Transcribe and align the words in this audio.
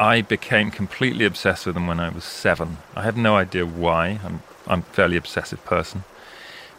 I 0.00 0.22
became 0.22 0.70
completely 0.70 1.24
obsessed 1.24 1.66
with 1.66 1.74
them 1.74 1.88
when 1.88 1.98
I 1.98 2.08
was 2.08 2.24
seven. 2.24 2.78
I 2.94 3.02
have 3.02 3.16
no 3.16 3.36
idea 3.36 3.66
why. 3.66 4.20
I'm, 4.24 4.42
I'm 4.66 4.80
a 4.80 4.94
fairly 4.94 5.16
obsessive 5.16 5.64
person. 5.64 6.04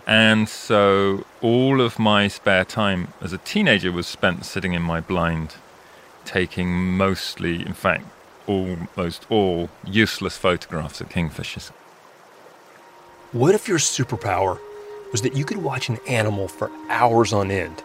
And 0.08 0.48
so 0.48 1.26
all 1.42 1.82
of 1.82 2.00
my 2.00 2.30
spare 2.30 2.66
time 2.66 3.10
as 3.22 3.34
a 3.34 3.38
teenager 3.38 3.92
was 3.92 4.08
spent 4.08 4.46
sitting 4.46 4.74
in 4.74 4.82
my 4.82 5.02
blind, 5.02 5.56
taking 6.24 6.98
mostly, 6.98 7.64
in 7.66 7.74
fact, 7.74 8.06
almost 8.48 9.26
all 9.30 9.70
useless 9.86 10.38
photographs 10.38 11.02
of 11.02 11.10
kingfishers. 11.10 11.70
What 13.34 13.54
if 13.54 13.68
your 13.68 13.78
superpower 13.78 14.60
was 15.12 15.22
that 15.22 15.36
you 15.36 15.46
could 15.46 15.58
watch 15.58 15.90
an 15.90 16.00
animal 16.08 16.48
for 16.48 16.72
hours 16.90 17.34
on 17.34 17.52
end? 17.52 17.84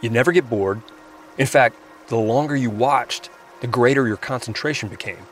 You'd 0.00 0.12
never 0.12 0.32
get 0.32 0.48
bored. 0.48 0.80
In 1.36 1.46
fact, 1.46 1.76
the 2.08 2.16
longer 2.16 2.56
you 2.56 2.70
watched, 2.70 3.28
the 3.60 3.66
greater 3.66 4.06
your 4.06 4.16
concentration 4.16 4.88
became. 4.88 5.26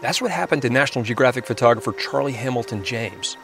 That's 0.00 0.20
what 0.20 0.30
happened 0.30 0.62
to 0.62 0.70
National 0.70 1.04
Geographic 1.04 1.46
photographer 1.46 1.92
Charlie 1.92 2.32
Hamilton 2.32 2.84
James. 2.84 3.36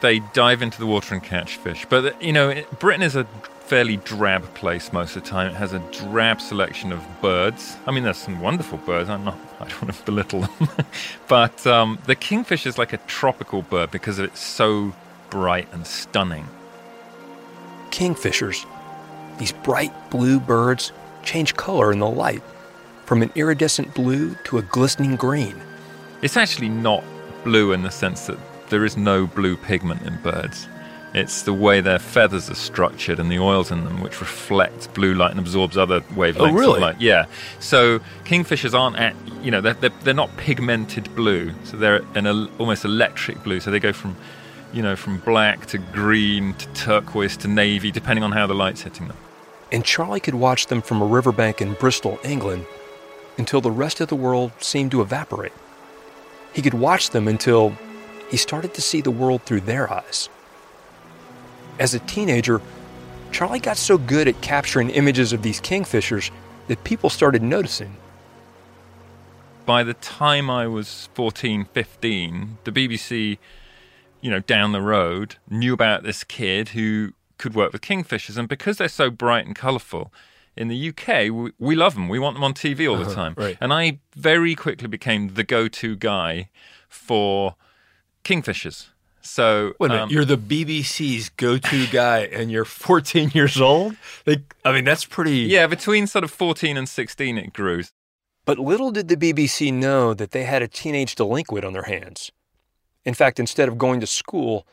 They 0.00 0.18
dive 0.34 0.60
into 0.60 0.78
the 0.78 0.86
water 0.86 1.14
and 1.14 1.22
catch 1.22 1.56
fish. 1.56 1.86
But, 1.88 2.20
you 2.22 2.32
know, 2.32 2.62
Britain 2.78 3.02
is 3.02 3.16
a 3.16 3.24
fairly 3.60 3.96
drab 3.96 4.54
place 4.54 4.92
most 4.92 5.16
of 5.16 5.24
the 5.24 5.28
time. 5.28 5.50
It 5.50 5.56
has 5.56 5.72
a 5.72 5.78
drab 5.90 6.40
selection 6.40 6.92
of 6.92 7.04
birds. 7.22 7.76
I 7.86 7.90
mean, 7.90 8.04
there's 8.04 8.18
some 8.18 8.40
wonderful 8.40 8.78
birds. 8.78 9.08
I'm 9.08 9.24
not, 9.24 9.38
I 9.58 9.64
don't 9.64 9.82
want 9.82 9.94
to 9.94 10.04
belittle 10.04 10.42
them. 10.42 10.68
but 11.28 11.66
um, 11.66 11.98
the 12.06 12.14
kingfish 12.14 12.66
is 12.66 12.76
like 12.76 12.92
a 12.92 12.98
tropical 12.98 13.62
bird 13.62 13.90
because 13.90 14.18
it's 14.18 14.40
so 14.40 14.94
bright 15.30 15.68
and 15.72 15.86
stunning. 15.86 16.46
Kingfishers, 17.90 18.66
these 19.38 19.52
bright 19.52 19.92
blue 20.10 20.40
birds, 20.40 20.92
change 21.22 21.54
color 21.56 21.92
in 21.92 21.98
the 21.98 22.08
light 22.08 22.42
from 23.04 23.22
an 23.22 23.30
iridescent 23.34 23.94
blue 23.94 24.34
to 24.44 24.58
a 24.58 24.62
glistening 24.62 25.16
green. 25.16 25.60
It's 26.22 26.36
actually 26.36 26.68
not 26.68 27.04
blue 27.44 27.72
in 27.72 27.82
the 27.82 27.90
sense 27.90 28.26
that 28.26 28.38
there 28.68 28.84
is 28.84 28.96
no 28.96 29.26
blue 29.26 29.56
pigment 29.56 30.02
in 30.02 30.20
birds. 30.22 30.68
It's 31.14 31.42
the 31.42 31.52
way 31.52 31.80
their 31.80 31.98
feathers 31.98 32.50
are 32.50 32.54
structured 32.54 33.18
and 33.18 33.30
the 33.30 33.38
oils 33.38 33.70
in 33.70 33.84
them, 33.84 34.02
which 34.02 34.20
reflects 34.20 34.86
blue 34.88 35.14
light 35.14 35.30
and 35.30 35.40
absorbs 35.40 35.78
other 35.78 36.00
wavelengths 36.00 36.50
oh, 36.50 36.52
really? 36.52 36.74
of 36.74 36.80
light. 36.80 37.00
Yeah. 37.00 37.26
So 37.58 38.00
kingfishers 38.24 38.78
aren't 38.78 38.96
at, 38.96 39.14
you 39.42 39.50
know, 39.50 39.60
they're, 39.60 39.74
they're, 39.74 39.92
they're 40.02 40.12
not 40.12 40.36
pigmented 40.36 41.14
blue. 41.14 41.52
So 41.64 41.76
they're 41.76 42.02
an 42.14 42.26
almost 42.58 42.84
electric 42.84 43.42
blue. 43.44 43.60
So 43.60 43.70
they 43.70 43.80
go 43.80 43.92
from, 43.92 44.16
you 44.74 44.82
know, 44.82 44.96
from 44.96 45.18
black 45.18 45.66
to 45.66 45.78
green 45.78 46.52
to 46.54 46.66
turquoise 46.74 47.36
to 47.38 47.48
navy, 47.48 47.90
depending 47.90 48.24
on 48.24 48.32
how 48.32 48.46
the 48.46 48.54
light's 48.54 48.82
hitting 48.82 49.08
them. 49.08 49.16
And 49.72 49.84
Charlie 49.84 50.20
could 50.20 50.34
watch 50.34 50.66
them 50.66 50.80
from 50.80 51.02
a 51.02 51.06
riverbank 51.06 51.60
in 51.60 51.74
Bristol, 51.74 52.18
England, 52.24 52.66
until 53.36 53.60
the 53.60 53.70
rest 53.70 54.00
of 54.00 54.08
the 54.08 54.16
world 54.16 54.52
seemed 54.58 54.90
to 54.92 55.02
evaporate. 55.02 55.52
He 56.52 56.62
could 56.62 56.74
watch 56.74 57.10
them 57.10 57.28
until 57.28 57.76
he 58.30 58.36
started 58.36 58.74
to 58.74 58.82
see 58.82 59.00
the 59.00 59.10
world 59.10 59.42
through 59.42 59.62
their 59.62 59.92
eyes. 59.92 60.28
As 61.78 61.94
a 61.94 61.98
teenager, 62.00 62.60
Charlie 63.32 63.60
got 63.60 63.76
so 63.76 63.98
good 63.98 64.28
at 64.28 64.40
capturing 64.40 64.90
images 64.90 65.32
of 65.32 65.42
these 65.42 65.60
kingfishers 65.60 66.30
that 66.68 66.84
people 66.84 67.10
started 67.10 67.42
noticing. 67.42 67.96
By 69.66 69.82
the 69.82 69.94
time 69.94 70.48
I 70.48 70.66
was 70.68 71.08
14, 71.14 71.66
15, 71.66 72.58
the 72.64 72.72
BBC, 72.72 73.38
you 74.20 74.30
know, 74.30 74.40
down 74.40 74.72
the 74.72 74.80
road 74.80 75.36
knew 75.50 75.74
about 75.74 76.02
this 76.02 76.24
kid 76.24 76.70
who 76.70 77.12
could 77.38 77.54
work 77.54 77.72
with 77.72 77.82
kingfishers. 77.82 78.36
And 78.36 78.48
because 78.48 78.78
they're 78.78 78.88
so 78.88 79.10
bright 79.10 79.46
and 79.46 79.54
colourful, 79.54 80.12
in 80.56 80.68
the 80.68 80.88
UK, 80.88 81.30
we, 81.30 81.52
we, 81.58 81.76
love 81.76 81.94
them. 81.94 82.08
We 82.08 82.18
want 82.18 82.34
them 82.34 82.42
on 82.42 82.54
TV 82.54 82.90
all 82.90 82.96
the 82.96 83.02
uh-huh, 83.02 83.14
time. 83.14 83.34
Right. 83.36 83.58
And 83.60 83.72
I 83.72 83.98
very 84.14 84.54
quickly 84.54 84.88
became 84.88 85.34
the 85.34 85.44
go 85.44 85.68
to 85.68 85.96
guy 85.96 86.48
for 86.88 87.56
kingfishers. 88.24 88.86
So 89.20 89.74
Wait 89.80 89.90
um, 89.90 90.08
you're 90.08 90.24
the 90.24 90.38
BBC's 90.38 91.30
go-to 91.30 91.86
guy, 91.92 92.20
and 92.20 92.50
you're 92.50 92.64
14 92.64 93.32
years 93.34 93.60
old. 93.60 93.96
They, 94.24 94.44
I 94.64 94.72
mean, 94.72 94.84
that's 94.84 95.04
pretty. 95.04 95.40
Yeah, 95.40 95.66
between 95.66 96.06
sort 96.06 96.24
of 96.24 96.30
14 96.30 96.76
and 96.76 96.88
16, 96.88 97.36
it 97.36 97.52
grew. 97.52 97.82
But 98.44 98.58
little 98.60 98.92
did 98.92 99.08
the 99.08 99.16
BBC 99.16 99.74
know 99.74 100.14
that 100.14 100.30
they 100.30 100.44
had 100.44 100.62
a 100.62 100.68
teenage 100.68 101.16
delinquent 101.16 101.64
on 101.64 101.72
their 101.72 101.82
hands. 101.82 102.30
In 103.04 103.14
fact, 103.14 103.40
instead 103.40 103.68
of 103.68 103.78
going 103.78 103.98
to 104.00 104.06
school, 104.06 104.66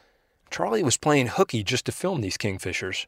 Charlie 0.54 0.84
was 0.84 0.98
playing 0.98 1.30
hooky 1.30 1.64
just 1.64 1.88
to 1.88 1.92
film 1.92 2.22
these 2.22 2.38
kingfishers. 2.38 3.08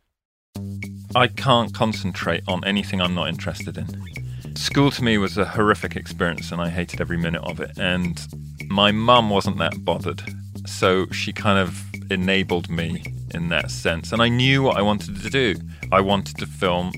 I 1.15 1.27
can't 1.27 1.71
concentrate 1.75 2.41
on 2.47 2.65
anything 2.65 2.99
I'm 2.99 3.13
not 3.13 3.29
interested 3.29 3.77
in. 3.77 4.55
School 4.55 4.89
to 4.89 5.03
me 5.03 5.19
was 5.19 5.37
a 5.37 5.45
horrific 5.45 5.95
experience, 5.95 6.51
and 6.51 6.59
I 6.59 6.69
hated 6.71 7.01
every 7.01 7.17
minute 7.17 7.43
of 7.43 7.59
it. 7.59 7.77
And 7.77 8.19
my 8.67 8.91
mum 8.91 9.29
wasn't 9.29 9.59
that 9.59 9.85
bothered. 9.85 10.23
So 10.65 11.05
she 11.11 11.31
kind 11.31 11.59
of 11.59 11.79
enabled 12.09 12.67
me 12.67 13.03
in 13.35 13.49
that 13.49 13.69
sense. 13.69 14.11
And 14.11 14.23
I 14.23 14.27
knew 14.27 14.63
what 14.63 14.77
I 14.77 14.81
wanted 14.81 15.21
to 15.21 15.29
do. 15.29 15.53
I 15.91 16.01
wanted 16.01 16.37
to 16.37 16.47
film 16.47 16.93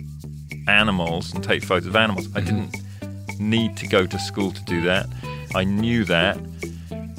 animals 0.70 1.34
and 1.34 1.44
take 1.44 1.62
photos 1.62 1.88
of 1.88 1.98
animals. 1.98 2.30
I 2.38 2.40
didn't 2.40 2.74
need 3.38 3.76
to 3.76 3.88
go 3.88 4.06
to 4.06 4.18
school 4.18 4.54
to 4.54 4.64
do 4.64 4.82
that. 4.84 5.08
I 5.56 5.66
knew 5.66 6.06
that. 6.06 6.38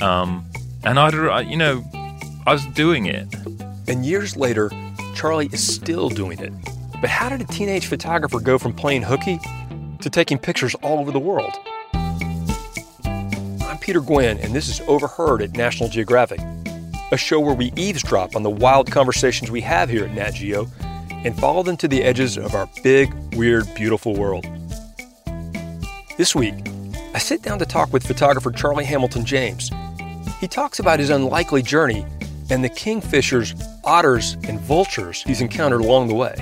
Um, 0.00 0.50
and 0.82 0.98
I'd, 0.98 1.46
you 1.46 1.58
know, 1.58 1.84
I 2.48 2.52
was 2.52 2.64
doing 2.64 3.04
it. 3.04 3.28
And 3.88 4.06
years 4.06 4.34
later, 4.34 4.70
Charlie 5.14 5.50
is 5.52 5.62
still 5.62 6.08
doing 6.08 6.38
it. 6.38 6.50
But 6.98 7.10
how 7.10 7.28
did 7.28 7.42
a 7.42 7.44
teenage 7.44 7.84
photographer 7.84 8.40
go 8.40 8.56
from 8.56 8.72
playing 8.72 9.02
hooky 9.02 9.38
to 10.00 10.08
taking 10.08 10.38
pictures 10.38 10.74
all 10.76 10.98
over 10.98 11.12
the 11.12 11.18
world? 11.18 11.52
I'm 13.04 13.76
Peter 13.82 14.00
Gwinn, 14.00 14.38
and 14.38 14.54
this 14.54 14.70
is 14.70 14.80
Overheard 14.88 15.42
at 15.42 15.58
National 15.58 15.90
Geographic, 15.90 16.40
a 17.12 17.18
show 17.18 17.38
where 17.38 17.54
we 17.54 17.70
eavesdrop 17.76 18.34
on 18.34 18.44
the 18.44 18.50
wild 18.50 18.90
conversations 18.90 19.50
we 19.50 19.60
have 19.60 19.90
here 19.90 20.06
at 20.06 20.14
Nat 20.14 20.30
Geo 20.30 20.68
and 21.10 21.38
follow 21.38 21.62
them 21.62 21.76
to 21.76 21.86
the 21.86 22.02
edges 22.02 22.38
of 22.38 22.54
our 22.54 22.66
big, 22.82 23.12
weird, 23.34 23.66
beautiful 23.74 24.14
world. 24.14 24.46
This 26.16 26.34
week, 26.34 26.54
I 27.14 27.18
sit 27.18 27.42
down 27.42 27.58
to 27.58 27.66
talk 27.66 27.92
with 27.92 28.06
photographer 28.06 28.50
Charlie 28.50 28.86
Hamilton 28.86 29.26
James. 29.26 29.70
He 30.40 30.48
talks 30.48 30.78
about 30.78 30.98
his 30.98 31.10
unlikely 31.10 31.60
journey 31.60 32.06
and 32.50 32.64
the 32.64 32.70
kingfishers, 32.70 33.60
otters, 33.84 34.34
and 34.44 34.60
vultures 34.60 35.22
he's 35.22 35.40
encountered 35.40 35.80
along 35.80 36.08
the 36.08 36.14
way. 36.14 36.34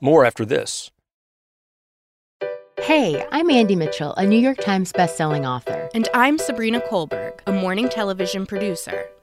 More 0.00 0.24
after 0.24 0.44
this. 0.44 0.90
Hey, 2.80 3.24
I'm 3.30 3.48
Andy 3.48 3.76
Mitchell, 3.76 4.12
a 4.14 4.26
New 4.26 4.38
York 4.38 4.58
Times 4.58 4.92
bestselling 4.92 5.48
author. 5.48 5.88
And 5.94 6.08
I'm 6.14 6.36
Sabrina 6.36 6.80
Kohlberg, 6.80 7.38
a 7.46 7.52
morning 7.52 7.88
television 7.88 8.44
producer. 8.44 9.06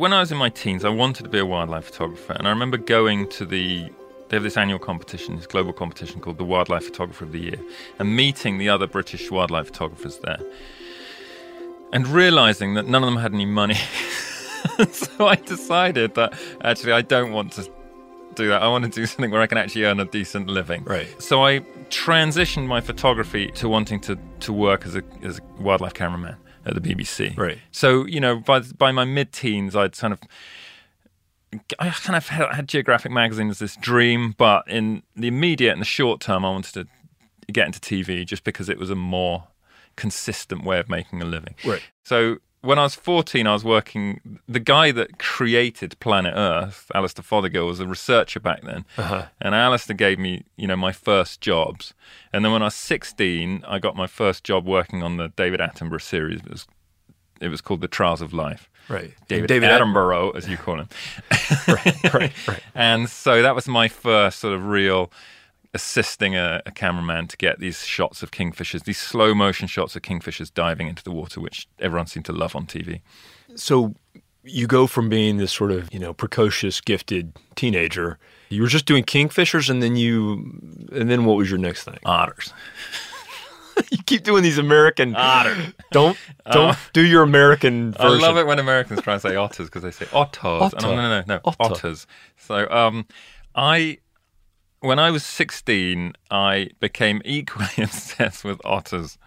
When 0.00 0.14
I 0.14 0.20
was 0.20 0.32
in 0.32 0.38
my 0.38 0.48
teens, 0.48 0.82
I 0.82 0.88
wanted 0.88 1.24
to 1.24 1.28
be 1.28 1.38
a 1.38 1.44
wildlife 1.44 1.84
photographer, 1.84 2.32
and 2.32 2.46
I 2.46 2.50
remember 2.50 2.78
going 2.78 3.28
to 3.28 3.44
the 3.44 3.90
they 4.28 4.36
have 4.36 4.44
this 4.44 4.56
annual 4.56 4.78
competition, 4.78 5.36
this 5.36 5.46
global 5.46 5.72
competition 5.72 6.20
called 6.20 6.38
the 6.38 6.44
Wildlife 6.44 6.84
Photographer 6.84 7.24
of 7.24 7.32
the 7.32 7.40
Year, 7.40 7.60
and 7.98 8.16
meeting 8.16 8.58
the 8.58 8.68
other 8.68 8.86
British 8.86 9.30
wildlife 9.30 9.66
photographers 9.66 10.18
there, 10.18 10.40
and 11.92 12.08
realizing 12.08 12.74
that 12.74 12.86
none 12.88 13.02
of 13.02 13.08
them 13.08 13.20
had 13.20 13.34
any 13.34 13.44
money. 13.44 13.74
so 14.90 15.26
I 15.26 15.34
decided 15.34 16.14
that 16.14 16.32
actually 16.62 16.92
I 16.92 17.02
don't 17.02 17.32
want 17.32 17.52
to 17.54 17.70
do 18.36 18.48
that. 18.48 18.62
I 18.62 18.68
want 18.68 18.84
to 18.84 18.90
do 18.90 19.04
something 19.04 19.30
where 19.30 19.42
I 19.42 19.46
can 19.46 19.58
actually 19.58 19.84
earn 19.84 20.00
a 20.00 20.06
decent 20.06 20.46
living. 20.46 20.84
Right. 20.84 21.20
So 21.20 21.44
I 21.44 21.60
transitioned 21.90 22.66
my 22.66 22.80
photography 22.80 23.48
to 23.56 23.68
wanting 23.68 24.00
to, 24.02 24.16
to 24.40 24.52
work 24.52 24.86
as 24.86 24.96
a, 24.96 25.02
as 25.22 25.40
a 25.40 25.62
wildlife 25.62 25.92
cameraman 25.92 26.36
at 26.66 26.74
the 26.74 26.80
BBC. 26.80 27.36
Right. 27.36 27.58
So 27.70 28.06
you 28.06 28.20
know, 28.20 28.36
by 28.36 28.60
by 28.60 28.92
my 28.92 29.04
mid-teens, 29.04 29.76
I'd 29.76 29.96
kind 29.96 30.12
of. 30.12 30.20
I 31.80 31.90
kind 31.90 32.16
of 32.16 32.28
had 32.28 32.68
Geographic 32.68 33.10
magazine 33.10 33.50
as 33.50 33.58
this 33.58 33.74
dream, 33.74 34.36
but 34.38 34.68
in 34.68 35.02
the 35.16 35.26
immediate 35.26 35.72
and 35.72 35.80
the 35.80 35.84
short 35.84 36.20
term, 36.20 36.44
I 36.44 36.50
wanted 36.50 36.74
to 36.74 36.86
get 37.52 37.66
into 37.66 37.80
TV 37.80 38.24
just 38.24 38.44
because 38.44 38.68
it 38.68 38.78
was 38.78 38.88
a 38.88 38.94
more 38.94 39.48
consistent 39.96 40.64
way 40.64 40.78
of 40.78 40.88
making 40.88 41.20
a 41.20 41.24
living. 41.24 41.56
Right. 41.64 41.82
So 42.04 42.36
when 42.62 42.78
I 42.78 42.82
was 42.82 42.94
14, 42.94 43.46
I 43.46 43.52
was 43.52 43.64
working. 43.64 44.38
The 44.48 44.60
guy 44.60 44.92
that 44.92 45.18
created 45.18 45.98
Planet 46.00 46.34
Earth, 46.36 46.90
Alastair 46.94 47.22
Fothergill, 47.22 47.66
was 47.66 47.80
a 47.80 47.86
researcher 47.86 48.40
back 48.40 48.62
then. 48.62 48.84
Uh-huh. 48.98 49.26
And 49.40 49.54
Alistair 49.54 49.96
gave 49.96 50.18
me, 50.18 50.44
you 50.56 50.66
know, 50.66 50.76
my 50.76 50.92
first 50.92 51.40
jobs. 51.40 51.94
And 52.32 52.44
then 52.44 52.52
when 52.52 52.62
I 52.62 52.66
was 52.66 52.74
16, 52.74 53.64
I 53.66 53.78
got 53.78 53.96
my 53.96 54.06
first 54.06 54.44
job 54.44 54.66
working 54.66 55.02
on 55.02 55.16
the 55.16 55.28
David 55.28 55.60
Attenborough 55.60 56.02
series. 56.02 56.40
It 56.40 56.50
was, 56.50 56.66
it 57.40 57.48
was 57.48 57.60
called 57.62 57.80
The 57.80 57.88
Trials 57.88 58.20
of 58.20 58.34
Life. 58.34 58.68
Right. 58.90 59.14
David, 59.28 59.46
David 59.46 59.70
Attenborough, 59.70 60.36
as 60.36 60.48
you 60.48 60.56
call 60.56 60.80
him. 60.80 60.88
right, 61.68 62.14
right, 62.14 62.32
right. 62.48 62.62
And 62.74 63.08
so 63.08 63.40
that 63.40 63.54
was 63.54 63.68
my 63.68 63.88
first 63.88 64.40
sort 64.40 64.52
of 64.52 64.66
real 64.66 65.10
assisting 65.72 66.36
a, 66.36 66.62
a, 66.66 66.70
cameraman 66.70 67.28
to 67.28 67.36
get 67.36 67.60
these 67.60 67.84
shots 67.84 68.22
of 68.22 68.30
kingfishers, 68.30 68.84
these 68.84 68.98
slow 68.98 69.34
motion 69.34 69.68
shots 69.68 69.94
of 69.94 70.02
kingfishers 70.02 70.52
diving 70.52 70.88
into 70.88 71.04
the 71.04 71.12
water, 71.12 71.40
which 71.40 71.68
everyone 71.78 72.06
seemed 72.06 72.24
to 72.24 72.32
love 72.32 72.56
on 72.56 72.66
TV. 72.66 73.00
So 73.54 73.94
you 74.42 74.66
go 74.66 74.86
from 74.86 75.08
being 75.08 75.36
this 75.36 75.52
sort 75.52 75.70
of, 75.70 75.92
you 75.92 75.98
know, 75.98 76.12
precocious, 76.12 76.80
gifted 76.80 77.32
teenager. 77.54 78.18
You 78.48 78.62
were 78.62 78.68
just 78.68 78.86
doing 78.86 79.04
kingfishers 79.04 79.70
and 79.70 79.82
then 79.82 79.96
you 79.96 80.32
and 80.92 81.10
then 81.10 81.24
what 81.24 81.36
was 81.36 81.48
your 81.50 81.58
next 81.58 81.84
thing? 81.84 81.98
Otters. 82.04 82.52
you 83.90 83.98
keep 84.06 84.24
doing 84.24 84.42
these 84.42 84.58
American 84.58 85.14
otter. 85.16 85.56
Don't 85.92 86.16
don't 86.50 86.70
uh, 86.70 86.76
do 86.92 87.04
your 87.04 87.22
American 87.22 87.92
version. 87.92 88.24
I 88.24 88.26
love 88.26 88.36
it 88.36 88.46
when 88.46 88.58
Americans 88.58 89.02
try 89.02 89.14
and 89.14 89.22
say 89.22 89.36
otters 89.36 89.66
because 89.66 89.82
they 89.82 89.90
say 89.90 90.06
otters. 90.12 90.40
Otter. 90.42 90.76
And 90.78 90.86
I'm, 90.86 90.96
no, 90.96 91.20
no, 91.20 91.24
no, 91.26 91.40
Otter. 91.44 91.56
otters. 91.60 92.06
So 92.36 92.68
um, 92.70 93.06
I 93.54 93.98
when 94.80 94.98
I 94.98 95.10
was 95.10 95.24
16, 95.24 96.14
I 96.30 96.70
became 96.80 97.22
equally 97.24 97.68
obsessed 97.78 98.44
with 98.44 98.60
otters. 98.64 99.18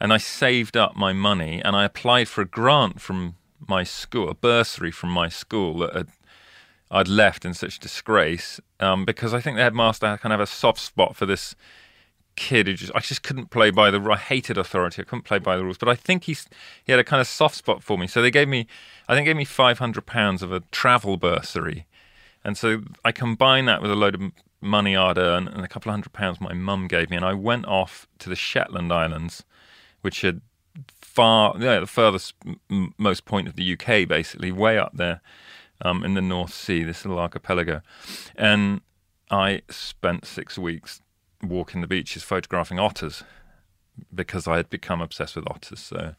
And 0.00 0.12
I 0.12 0.18
saved 0.18 0.76
up 0.76 0.96
my 0.96 1.12
money 1.12 1.60
and 1.64 1.76
I 1.76 1.84
applied 1.84 2.28
for 2.28 2.42
a 2.42 2.46
grant 2.46 3.00
from 3.00 3.36
my 3.68 3.84
school, 3.84 4.28
a 4.28 4.34
bursary 4.34 4.90
from 4.90 5.10
my 5.10 5.28
school 5.28 5.78
that 5.78 5.94
had, 5.94 6.08
I'd 6.90 7.08
left 7.08 7.44
in 7.44 7.54
such 7.54 7.78
disgrace 7.78 8.58
um, 8.80 9.04
because 9.04 9.34
I 9.34 9.40
think 9.40 9.56
the 9.56 9.62
headmaster 9.62 10.06
had 10.06 10.20
kind 10.20 10.32
of 10.32 10.40
a 10.40 10.46
soft 10.46 10.80
spot 10.80 11.14
for 11.14 11.26
this 11.26 11.54
kid 12.36 12.66
who 12.66 12.74
just 12.74 12.92
I 12.94 13.00
just 13.00 13.22
couldn't 13.22 13.50
play 13.50 13.70
by 13.70 13.90
the 13.90 14.00
I 14.00 14.16
hated 14.16 14.56
authority. 14.56 15.02
I 15.02 15.04
couldn't 15.04 15.24
play 15.24 15.38
by 15.38 15.56
the 15.56 15.64
rules. 15.64 15.78
But 15.78 15.88
I 15.88 15.94
think 15.94 16.24
he's 16.24 16.48
he 16.82 16.90
had 16.92 16.98
a 16.98 17.04
kind 17.04 17.20
of 17.20 17.26
soft 17.26 17.54
spot 17.54 17.82
for 17.82 17.98
me. 17.98 18.06
So 18.06 18.22
they 18.22 18.30
gave 18.30 18.48
me 18.48 18.66
I 19.08 19.14
think 19.14 19.26
gave 19.26 19.36
me 19.36 19.44
five 19.44 19.78
hundred 19.78 20.06
pounds 20.06 20.42
of 20.42 20.52
a 20.52 20.60
travel 20.72 21.16
bursary. 21.16 21.86
And 22.42 22.56
so 22.56 22.82
I 23.04 23.12
combined 23.12 23.68
that 23.68 23.82
with 23.82 23.90
a 23.90 23.94
load 23.94 24.14
of 24.14 24.32
money 24.60 24.96
I'd 24.96 25.18
earned 25.18 25.48
and 25.48 25.64
a 25.64 25.68
couple 25.68 25.90
of 25.90 25.94
hundred 25.94 26.12
pounds 26.12 26.40
my 26.40 26.52
mum 26.52 26.88
gave 26.88 27.10
me, 27.10 27.16
and 27.16 27.24
I 27.24 27.34
went 27.34 27.66
off 27.66 28.06
to 28.18 28.28
the 28.28 28.36
Shetland 28.36 28.92
Islands, 28.92 29.44
which 30.02 30.24
are 30.24 30.40
far, 31.00 31.54
yeah, 31.58 31.80
the 31.80 31.86
furthest 31.86 32.34
m- 32.70 32.94
most 32.98 33.24
point 33.24 33.48
of 33.48 33.56
the 33.56 33.72
UK, 33.72 34.06
basically, 34.08 34.52
way 34.52 34.78
up 34.78 34.92
there 34.94 35.20
um, 35.82 36.04
in 36.04 36.14
the 36.14 36.22
North 36.22 36.54
Sea, 36.54 36.82
this 36.82 37.04
little 37.04 37.18
archipelago, 37.18 37.80
and 38.36 38.80
I 39.30 39.62
spent 39.68 40.26
six 40.26 40.58
weeks 40.58 41.00
walking 41.42 41.80
the 41.80 41.86
beaches, 41.86 42.22
photographing 42.22 42.78
otters, 42.78 43.22
because 44.14 44.46
I 44.46 44.56
had 44.56 44.70
become 44.70 45.00
obsessed 45.00 45.36
with 45.36 45.48
otters. 45.48 45.80
So 45.80 46.14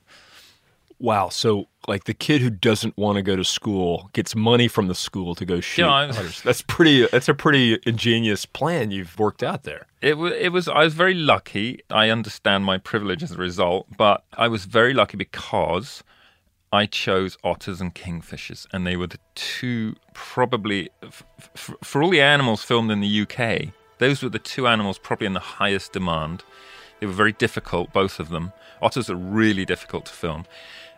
Wow. 1.02 1.30
So, 1.30 1.68
like 1.88 2.04
the 2.04 2.14
kid 2.14 2.42
who 2.42 2.52
doesn't 2.52 2.96
want 2.96 3.16
to 3.16 3.24
go 3.24 3.36
to 3.36 3.44
school 3.44 4.12
gets 4.14 4.36
money 4.36 4.68
from 4.68 4.88
the 4.88 4.94
school 4.96 5.34
to 5.36 5.46
go 5.46 5.60
shoot. 5.60 5.82
Yeah, 5.82 5.88
otters. 5.90 6.42
that's 6.44 6.62
pretty. 6.62 7.08
That's 7.08 7.28
a 7.28 7.34
pretty 7.34 7.80
ingenious 7.88 8.46
plan 8.46 8.92
you've 8.92 9.18
worked 9.18 9.42
out 9.42 9.64
there. 9.64 9.88
It 10.02 10.18
was. 10.18 10.34
It 10.34 10.50
was. 10.52 10.68
I 10.68 10.84
was 10.84 10.94
very 10.94 11.16
lucky. 11.16 11.82
I 11.90 12.10
understand 12.10 12.66
my 12.66 12.78
privilege 12.78 13.24
as 13.24 13.32
a 13.32 13.38
result, 13.38 13.88
but 13.98 14.24
I 14.38 14.48
was 14.48 14.66
very 14.66 14.94
lucky 14.94 15.18
because 15.18 16.04
I 16.72 16.86
chose 16.86 17.36
otters 17.44 17.82
and 17.82 17.94
kingfishers, 17.96 18.68
and 18.72 18.86
they 18.86 18.96
were 18.96 19.08
the 19.08 19.20
two 19.34 19.96
probably 20.14 20.90
f- 21.04 21.24
f- 21.56 21.74
for 21.84 22.04
all 22.04 22.12
the 22.12 22.22
animals 22.22 22.64
filmed 22.64 22.92
in 22.92 23.02
the 23.02 23.22
UK. 23.24 23.74
Those 23.98 24.22
were 24.24 24.30
the 24.30 24.40
two 24.40 24.68
animals 24.68 24.98
probably 25.00 25.28
in 25.28 25.34
the 25.34 25.40
highest 25.40 25.94
demand. 25.94 26.44
They 27.00 27.08
were 27.08 27.14
very 27.14 27.34
difficult, 27.34 27.92
both 27.92 28.20
of 28.20 28.30
them. 28.30 28.54
Otters 28.82 29.10
are 29.10 29.16
really 29.16 29.66
difficult 29.66 30.06
to 30.06 30.14
film. 30.14 30.46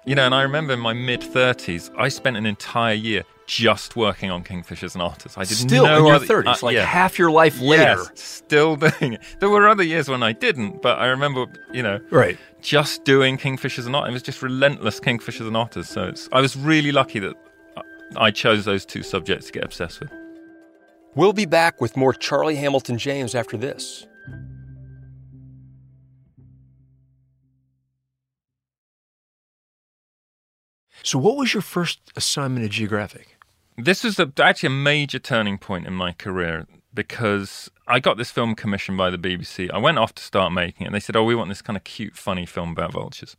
You 0.06 0.16
know, 0.16 0.26
and 0.26 0.36
I 0.36 0.42
remember 0.42 0.74
in 0.74 0.80
my 0.80 0.94
mid 0.94 1.22
30s, 1.22 1.90
I 1.98 2.10
spent 2.10 2.36
an 2.36 2.46
entire 2.46 2.94
year 2.94 3.24
just 3.46 3.96
working 3.96 4.32
on 4.32 4.44
kingfishers 4.44 4.94
and 4.94 5.02
otters. 5.02 5.36
I 5.38 5.46
did 5.46 5.58
still 5.58 5.86
no 5.86 6.00
in 6.00 6.06
your 6.06 6.20
30s, 6.20 6.64
uh, 6.64 6.66
like 6.66 6.76
yeah. 6.76 6.86
half 6.86 7.18
your 7.18 7.32
life 7.32 7.60
later. 7.62 7.84
Yes, 7.98 8.12
still 8.16 8.76
doing 8.76 9.14
it. 9.14 9.22
There 9.40 9.50
were 9.50 9.68
other 9.68 9.84
years 9.84 10.10
when 10.10 10.22
I 10.22 10.34
didn't, 10.34 10.82
but 10.82 11.00
I 11.00 11.08
remember, 11.08 11.46
you 11.72 11.84
know, 11.84 12.00
right, 12.10 12.38
just 12.62 13.06
doing 13.06 13.38
kingfishers 13.38 13.86
and 13.86 13.96
otters. 13.96 14.10
It 14.10 14.14
was 14.14 14.24
just 14.24 14.42
relentless 14.42 15.00
kingfishers 15.00 15.48
and 15.48 15.56
otters. 15.56 15.88
So 15.88 16.14
I 16.32 16.42
was 16.42 16.56
really 16.58 16.92
lucky 16.92 17.20
that 17.20 17.36
I 18.18 18.32
chose 18.32 18.66
those 18.66 18.86
two 18.86 19.04
subjects 19.04 19.48
to 19.48 19.52
get 19.54 19.64
obsessed 19.64 20.02
with. 20.02 20.12
We'll 21.16 21.34
be 21.34 21.46
back 21.46 21.80
with 21.80 21.96
more 21.96 22.14
Charlie 22.14 22.56
Hamilton 22.56 22.98
James 22.98 23.36
after 23.36 23.56
this. 23.56 24.08
So, 31.04 31.20
what 31.20 31.36
was 31.36 31.54
your 31.54 31.62
first 31.62 32.00
assignment 32.16 32.66
at 32.66 32.72
Geographic? 32.72 33.38
This 33.78 34.04
was 34.04 34.20
a, 34.20 34.32
actually 34.40 34.68
a 34.68 34.72
major 34.72 35.20
turning 35.20 35.58
point 35.58 35.86
in 35.86 35.94
my 35.94 36.14
career 36.14 36.66
because 36.94 37.70
I 37.88 38.00
got 38.00 38.18
this 38.18 38.32
film 38.32 38.56
commissioned 38.56 38.98
by 38.98 39.10
the 39.10 39.18
BBC. 39.18 39.70
I 39.74 39.80
went 39.80 39.98
off 39.98 40.16
to 40.16 40.24
start 40.24 40.54
making 40.54 40.84
it, 40.84 40.88
and 40.88 40.96
they 40.96 41.02
said, 41.02 41.18
"Oh, 41.18 41.24
we 41.26 41.36
want 41.36 41.50
this 41.50 41.62
kind 41.62 41.76
of 41.76 41.84
cute, 41.84 42.16
funny 42.16 42.46
film 42.46 42.72
about 42.72 42.94
vultures." 42.94 43.36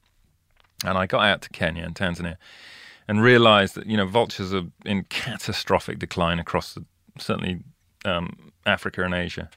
And 0.84 0.98
I 0.98 1.06
got 1.06 1.24
out 1.24 1.40
to 1.42 1.48
Kenya 1.50 1.84
and 1.84 1.94
Tanzania 1.94 2.36
and 3.08 3.22
realized 3.22 3.74
that 3.76 3.86
you 3.86 3.96
know 3.96 4.06
vultures 4.06 4.52
are 4.52 4.64
in 4.84 5.04
catastrophic 5.04 5.98
decline 5.98 6.38
across 6.38 6.74
the, 6.74 6.84
certainly 7.18 7.60
um, 8.04 8.52
Africa 8.66 9.04
and 9.04 9.14
Asia. 9.14 9.48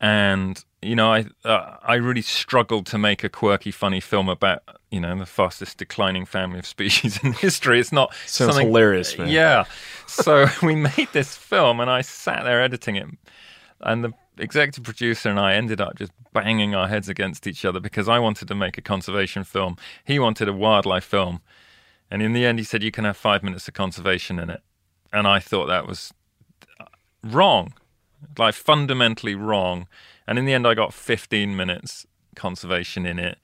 And 0.00 0.64
you 0.82 0.96
know, 0.96 1.12
I 1.12 1.26
uh, 1.44 1.76
I 1.82 1.94
really 1.96 2.22
struggled 2.22 2.86
to 2.86 2.98
make 2.98 3.22
a 3.22 3.28
quirky, 3.28 3.70
funny 3.70 4.00
film 4.00 4.28
about 4.28 4.62
you 4.90 5.00
know 5.00 5.18
the 5.18 5.26
fastest 5.26 5.78
declining 5.78 6.24
family 6.24 6.58
of 6.58 6.66
species 6.76 7.22
in 7.22 7.32
history. 7.32 7.80
It's 7.80 7.92
not 7.92 8.14
Sounds 8.26 8.52
something 8.52 8.68
hilarious, 8.68 9.16
man. 9.18 9.28
Yeah. 9.28 9.64
So 10.06 10.46
we 10.62 10.74
made 10.74 11.08
this 11.12 11.36
film, 11.36 11.80
and 11.80 11.90
I 11.90 12.00
sat 12.00 12.44
there 12.44 12.62
editing 12.62 12.96
it, 12.96 13.06
and 13.80 14.04
the 14.04 14.12
executive 14.38 14.84
producer 14.84 15.28
and 15.28 15.38
I 15.38 15.54
ended 15.54 15.80
up 15.80 15.96
just 15.96 16.12
banging 16.32 16.74
our 16.74 16.88
heads 16.88 17.08
against 17.08 17.46
each 17.46 17.64
other 17.64 17.78
because 17.78 18.08
I 18.08 18.18
wanted 18.18 18.48
to 18.48 18.54
make 18.54 18.78
a 18.78 18.82
conservation 18.82 19.44
film, 19.44 19.76
he 20.04 20.18
wanted 20.18 20.48
a 20.48 20.52
wildlife 20.52 21.04
film, 21.04 21.42
and 22.10 22.22
in 22.22 22.32
the 22.32 22.46
end, 22.46 22.58
he 22.58 22.64
said 22.64 22.82
you 22.82 22.90
can 22.90 23.04
have 23.04 23.16
five 23.16 23.42
minutes 23.42 23.68
of 23.68 23.74
conservation 23.74 24.38
in 24.38 24.48
it, 24.48 24.62
and 25.12 25.26
I 25.26 25.40
thought 25.40 25.66
that 25.66 25.86
was 25.86 26.14
wrong, 27.22 27.74
like 28.38 28.54
fundamentally 28.54 29.34
wrong. 29.34 29.86
And 30.30 30.38
in 30.38 30.44
the 30.44 30.54
end, 30.54 30.64
I 30.64 30.74
got 30.74 30.94
15 30.94 31.56
minutes 31.56 32.06
conservation 32.36 33.04
in 33.04 33.18
it. 33.18 33.38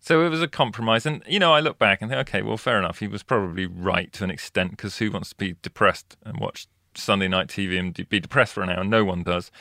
So 0.00 0.24
it 0.24 0.30
was 0.30 0.40
a 0.40 0.48
compromise. 0.48 1.04
And, 1.04 1.22
you 1.28 1.38
know, 1.38 1.52
I 1.52 1.60
look 1.60 1.78
back 1.78 2.00
and 2.00 2.10
think, 2.10 2.28
okay, 2.28 2.40
well, 2.40 2.56
fair 2.56 2.78
enough. 2.78 3.00
He 3.00 3.06
was 3.06 3.22
probably 3.22 3.66
right 3.66 4.10
to 4.14 4.24
an 4.24 4.30
extent 4.30 4.70
because 4.70 4.96
who 4.96 5.10
wants 5.10 5.28
to 5.28 5.36
be 5.36 5.56
depressed 5.60 6.16
and 6.24 6.40
watch 6.40 6.66
Sunday 6.94 7.28
night 7.28 7.48
TV 7.48 7.78
and 7.78 7.92
be 8.08 8.18
depressed 8.18 8.54
for 8.54 8.62
an 8.62 8.70
hour? 8.70 8.82
No 8.82 9.04
one 9.04 9.22
does. 9.22 9.52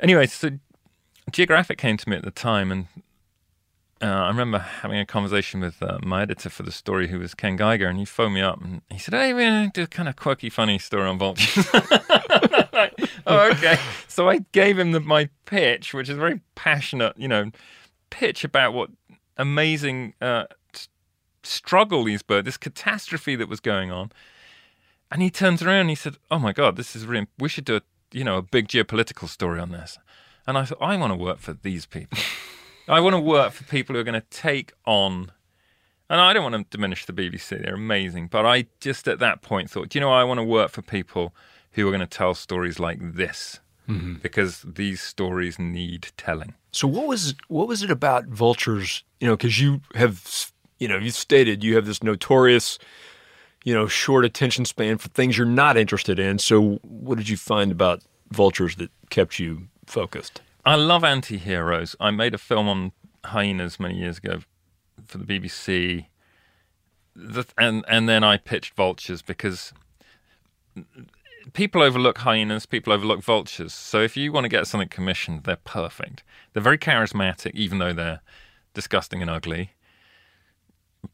Anyway, 0.00 0.26
so 0.26 0.50
Geographic 1.30 1.78
came 1.78 1.96
to 1.96 2.10
me 2.10 2.16
at 2.16 2.24
the 2.24 2.30
time 2.30 2.70
and 2.70 2.88
uh, 4.02 4.06
I 4.06 4.28
remember 4.28 4.58
having 4.58 4.98
a 4.98 5.06
conversation 5.06 5.60
with 5.60 5.82
uh, 5.82 5.98
my 6.02 6.22
editor 6.22 6.50
for 6.50 6.62
the 6.62 6.72
story, 6.72 7.08
who 7.08 7.20
was 7.20 7.34
Ken 7.34 7.56
Geiger, 7.56 7.86
and 7.86 7.98
he 7.98 8.04
phoned 8.04 8.34
me 8.34 8.42
up 8.42 8.60
and 8.60 8.82
he 8.90 8.98
said, 8.98 9.14
"Hey, 9.14 9.32
we're 9.32 9.48
going 9.48 9.70
to 9.70 9.80
do 9.80 9.84
a 9.84 9.86
kind 9.86 10.08
of 10.08 10.16
quirky, 10.16 10.50
funny 10.50 10.80
story 10.80 11.08
on 11.08 11.18
vultures." 11.18 11.68
oh, 13.26 13.50
okay. 13.50 13.78
So 14.08 14.28
I 14.28 14.38
gave 14.52 14.78
him 14.78 14.92
the, 14.92 15.00
my 15.00 15.28
pitch, 15.44 15.94
which 15.94 16.08
is 16.08 16.16
a 16.16 16.20
very 16.20 16.40
passionate, 16.54 17.14
you 17.16 17.28
know, 17.28 17.50
pitch 18.10 18.44
about 18.44 18.74
what 18.74 18.90
amazing 19.36 20.14
uh, 20.20 20.44
struggle 21.42 22.04
these 22.04 22.22
birds, 22.22 22.44
this 22.44 22.56
catastrophe 22.56 23.36
that 23.36 23.48
was 23.48 23.60
going 23.60 23.90
on. 23.90 24.12
And 25.10 25.22
he 25.22 25.30
turns 25.30 25.62
around 25.62 25.80
and 25.80 25.90
he 25.90 25.96
said, 25.96 26.16
"Oh 26.30 26.38
my 26.38 26.52
God, 26.52 26.76
this 26.76 26.96
is 26.96 27.06
really. 27.06 27.26
We 27.38 27.48
should 27.48 27.66
do 27.66 27.76
a, 27.76 27.82
you 28.12 28.24
know, 28.24 28.38
a 28.38 28.42
big 28.42 28.68
geopolitical 28.68 29.28
story 29.28 29.60
on 29.60 29.70
this." 29.70 29.98
And 30.46 30.56
I 30.56 30.64
thought, 30.64 30.78
I 30.80 30.96
want 30.96 31.12
to 31.12 31.16
work 31.16 31.38
for 31.38 31.52
these 31.52 31.86
people. 31.86 32.18
I 32.88 33.00
want 33.00 33.14
to 33.14 33.20
work 33.20 33.52
for 33.52 33.64
people 33.64 33.94
who 33.94 34.00
are 34.00 34.04
going 34.04 34.20
to 34.20 34.26
take 34.30 34.72
on, 34.86 35.30
and 36.10 36.20
I 36.20 36.32
don't 36.32 36.50
want 36.50 36.70
to 36.70 36.76
diminish 36.76 37.04
the 37.04 37.12
BBC, 37.12 37.62
they're 37.62 37.74
amazing, 37.74 38.26
but 38.26 38.44
I 38.44 38.66
just 38.80 39.06
at 39.06 39.18
that 39.20 39.42
point 39.42 39.70
thought, 39.70 39.90
do 39.90 39.98
you 39.98 40.00
know, 40.00 40.10
I 40.10 40.24
want 40.24 40.38
to 40.38 40.44
work 40.44 40.70
for 40.70 40.82
people 40.82 41.32
who 41.72 41.86
are 41.86 41.90
going 41.90 42.00
to 42.00 42.06
tell 42.06 42.34
stories 42.34 42.78
like 42.78 42.98
this 43.00 43.60
mm-hmm. 43.88 44.14
because 44.14 44.62
these 44.62 45.00
stories 45.00 45.58
need 45.58 46.08
telling. 46.16 46.54
So 46.70 46.88
what 46.88 47.06
was 47.06 47.34
what 47.48 47.68
was 47.68 47.82
it 47.82 47.90
about 47.90 48.26
vultures? 48.26 49.04
You 49.20 49.28
know, 49.28 49.36
because 49.36 49.60
you 49.60 49.80
have 49.94 50.50
you 50.78 50.88
know 50.88 50.98
you 50.98 51.10
stated 51.10 51.62
you 51.62 51.74
have 51.76 51.86
this 51.86 52.02
notorious 52.02 52.78
you 53.64 53.74
know 53.74 53.86
short 53.86 54.24
attention 54.24 54.64
span 54.64 54.98
for 54.98 55.08
things 55.08 55.36
you're 55.36 55.46
not 55.46 55.76
interested 55.76 56.18
in. 56.18 56.38
So 56.38 56.80
what 56.82 57.18
did 57.18 57.28
you 57.28 57.36
find 57.36 57.70
about 57.70 58.02
vultures 58.30 58.76
that 58.76 58.90
kept 59.10 59.38
you 59.38 59.68
focused? 59.86 60.40
I 60.64 60.76
love 60.76 61.02
anti-heroes. 61.02 61.96
I 61.98 62.10
made 62.10 62.34
a 62.34 62.38
film 62.38 62.68
on 62.68 62.92
hyenas 63.24 63.80
many 63.80 63.98
years 63.98 64.18
ago 64.18 64.40
for 65.04 65.18
the 65.18 65.24
BBC, 65.24 66.06
the, 67.14 67.44
and 67.58 67.84
and 67.88 68.08
then 68.08 68.24
I 68.24 68.36
pitched 68.36 68.74
vultures 68.74 69.22
because 69.22 69.72
people 71.52 71.82
overlook 71.82 72.18
hyenas, 72.18 72.66
people 72.66 72.92
overlook 72.92 73.22
vultures. 73.22 73.72
So 73.74 74.00
if 74.00 74.16
you 74.16 74.32
want 74.32 74.44
to 74.44 74.48
get 74.48 74.66
something 74.66 74.88
commissioned, 74.88 75.44
they're 75.44 75.56
perfect. 75.56 76.22
They're 76.52 76.62
very 76.62 76.78
charismatic, 76.78 77.52
even 77.54 77.78
though 77.78 77.92
they're 77.92 78.20
disgusting 78.74 79.20
and 79.20 79.30
ugly. 79.30 79.72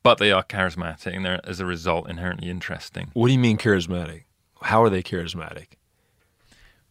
But 0.02 0.18
they 0.18 0.30
are 0.30 0.44
charismatic, 0.44 1.14
and 1.16 1.24
they're 1.24 1.40
as 1.44 1.60
a 1.60 1.66
result 1.66 2.08
inherently 2.10 2.50
interesting. 2.50 3.10
What 3.14 3.28
do 3.28 3.32
you 3.32 3.38
mean 3.38 3.56
charismatic? 3.56 4.24
How 4.62 4.82
are 4.82 4.90
they 4.90 5.02
charismatic? 5.02 5.68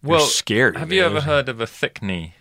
Well, 0.01 0.21
scary, 0.25 0.77
Have 0.77 0.91
you 0.91 1.03
ever 1.03 1.21
heard 1.21 1.49
of 1.49 1.59
a 1.59 1.67
thick-knee? 1.67 2.33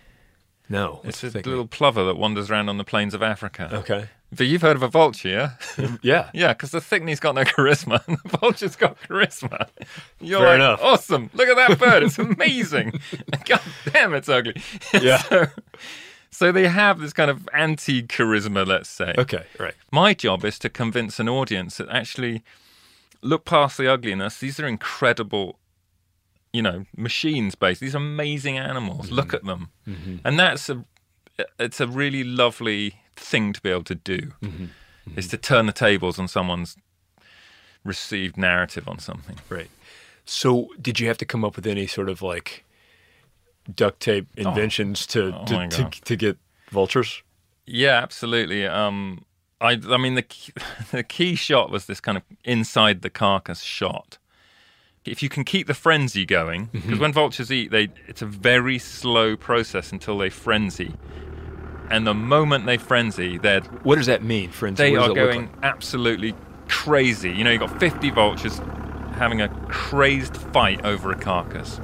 No, 0.69 1.01
It's 1.03 1.23
a 1.23 1.29
thick- 1.31 1.45
little 1.45 1.67
plover 1.67 2.03
that 2.05 2.15
wanders 2.17 2.49
around 2.51 2.69
on 2.69 2.77
the 2.77 2.83
plains 2.83 3.13
of 3.13 3.21
Africa. 3.23 3.69
Okay. 3.71 4.09
But 4.35 4.47
you've 4.47 4.61
heard 4.61 4.75
of 4.75 4.83
a 4.83 4.89
vulture, 4.89 5.29
yeah? 5.29 5.87
Yeah. 6.01 6.29
Yeah, 6.33 6.53
because 6.53 6.71
the 6.71 6.81
thick-knee's 6.81 7.19
got 7.19 7.35
no 7.35 7.43
charisma, 7.45 8.05
and 8.07 8.17
the 8.17 8.37
vulture's 8.37 8.75
got 8.75 8.99
charisma. 9.01 9.69
You're 10.19 10.39
Fair 10.39 10.49
like, 10.49 10.55
enough. 10.55 10.81
awesome! 10.81 11.29
Look 11.33 11.47
at 11.47 11.55
that 11.55 11.79
bird; 11.79 12.03
it's 12.03 12.19
amazing. 12.19 12.99
God 13.45 13.61
damn, 13.91 14.13
it's 14.13 14.27
ugly. 14.27 14.61
Yeah. 14.93 15.17
so, 15.17 15.47
so 16.29 16.51
they 16.51 16.67
have 16.67 16.99
this 16.99 17.13
kind 17.13 17.31
of 17.31 17.47
anti-charisma, 17.53 18.67
let's 18.67 18.89
say. 18.89 19.13
Okay. 19.17 19.45
Right. 19.57 19.73
My 19.91 20.13
job 20.13 20.43
is 20.43 20.59
to 20.59 20.69
convince 20.69 21.19
an 21.19 21.29
audience 21.29 21.77
that 21.77 21.87
actually 21.89 22.43
look 23.21 23.45
past 23.45 23.77
the 23.77 23.91
ugliness. 23.91 24.39
These 24.39 24.59
are 24.59 24.67
incredible, 24.67 25.57
you 26.51 26.61
know, 26.61 26.85
machines 26.95 27.55
based. 27.55 27.79
These 27.79 27.95
amazing 27.95 28.57
animals. 28.57 29.09
Look 29.09 29.27
mm-hmm. 29.27 29.35
at 29.35 29.45
them, 29.45 29.69
mm-hmm. 29.87 30.15
and 30.25 30.37
that's 30.37 30.69
a 30.69 30.83
it's 31.59 31.79
a 31.79 31.87
really 31.87 32.23
lovely 32.25 32.99
thing 33.19 33.53
to 33.53 33.61
be 33.61 33.69
able 33.69 33.83
to 33.83 33.95
do. 33.95 34.33
Mm-hmm. 34.41 34.65
Is 35.15 35.27
mm-hmm. 35.27 35.29
to 35.29 35.37
turn 35.37 35.65
the 35.67 35.71
tables 35.71 36.19
on 36.19 36.27
someone's 36.27 36.75
received 37.83 38.37
narrative 38.37 38.87
on 38.87 38.99
something. 38.99 39.37
Right. 39.49 39.69
So, 40.25 40.69
did 40.81 40.99
you 40.99 41.07
have 41.07 41.17
to 41.19 41.25
come 41.25 41.45
up 41.45 41.55
with 41.55 41.65
any 41.65 41.87
sort 41.87 42.09
of 42.09 42.21
like 42.21 42.65
duct 43.73 43.99
tape 44.01 44.27
oh. 44.37 44.41
inventions 44.41 45.05
to 45.07 45.33
Oh 45.33 45.45
to, 45.45 45.67
to 45.67 45.81
God. 45.83 45.91
to 45.93 46.15
get 46.15 46.37
vultures? 46.69 47.23
Yeah, 47.65 48.01
absolutely. 48.01 48.65
Um, 48.65 49.25
I, 49.59 49.79
I 49.89 49.97
mean, 49.97 50.15
the 50.15 50.21
key, 50.21 50.53
the 50.91 51.03
key 51.03 51.35
shot 51.35 51.71
was 51.71 51.85
this 51.85 51.99
kind 51.99 52.17
of 52.17 52.23
inside 52.43 53.01
the 53.01 53.09
carcass 53.09 53.61
shot. 53.61 54.17
If 55.05 55.23
you 55.23 55.29
can 55.29 55.45
keep 55.45 55.67
the 55.67 55.73
frenzy 55.73 56.25
going, 56.25 56.65
because 56.65 56.91
mm-hmm. 56.91 56.99
when 56.99 57.13
vultures 57.13 57.49
eat, 57.49 57.71
they 57.71 57.87
it's 58.07 58.21
a 58.21 58.25
very 58.25 58.77
slow 58.77 59.37
process 59.37 59.93
until 59.93 60.17
they 60.17 60.29
frenzy, 60.29 60.95
and 61.89 62.05
the 62.05 62.13
moment 62.13 62.65
they 62.65 62.77
frenzy, 62.77 63.37
they're 63.37 63.61
What 63.83 63.95
does 63.95 64.07
that 64.07 64.23
mean, 64.23 64.49
friends? 64.51 64.77
they 64.77 64.95
are 64.95 65.13
going 65.13 65.41
like? 65.41 65.49
absolutely 65.63 66.33
crazy. 66.67 67.31
You 67.31 67.43
know, 67.43 67.51
you've 67.51 67.61
got 67.61 67.79
50 67.79 68.09
vultures 68.11 68.59
having 69.15 69.41
a 69.41 69.49
crazed 69.69 70.35
fight 70.37 70.83
over 70.85 71.11
a 71.11 71.15
carcass. 71.15 71.79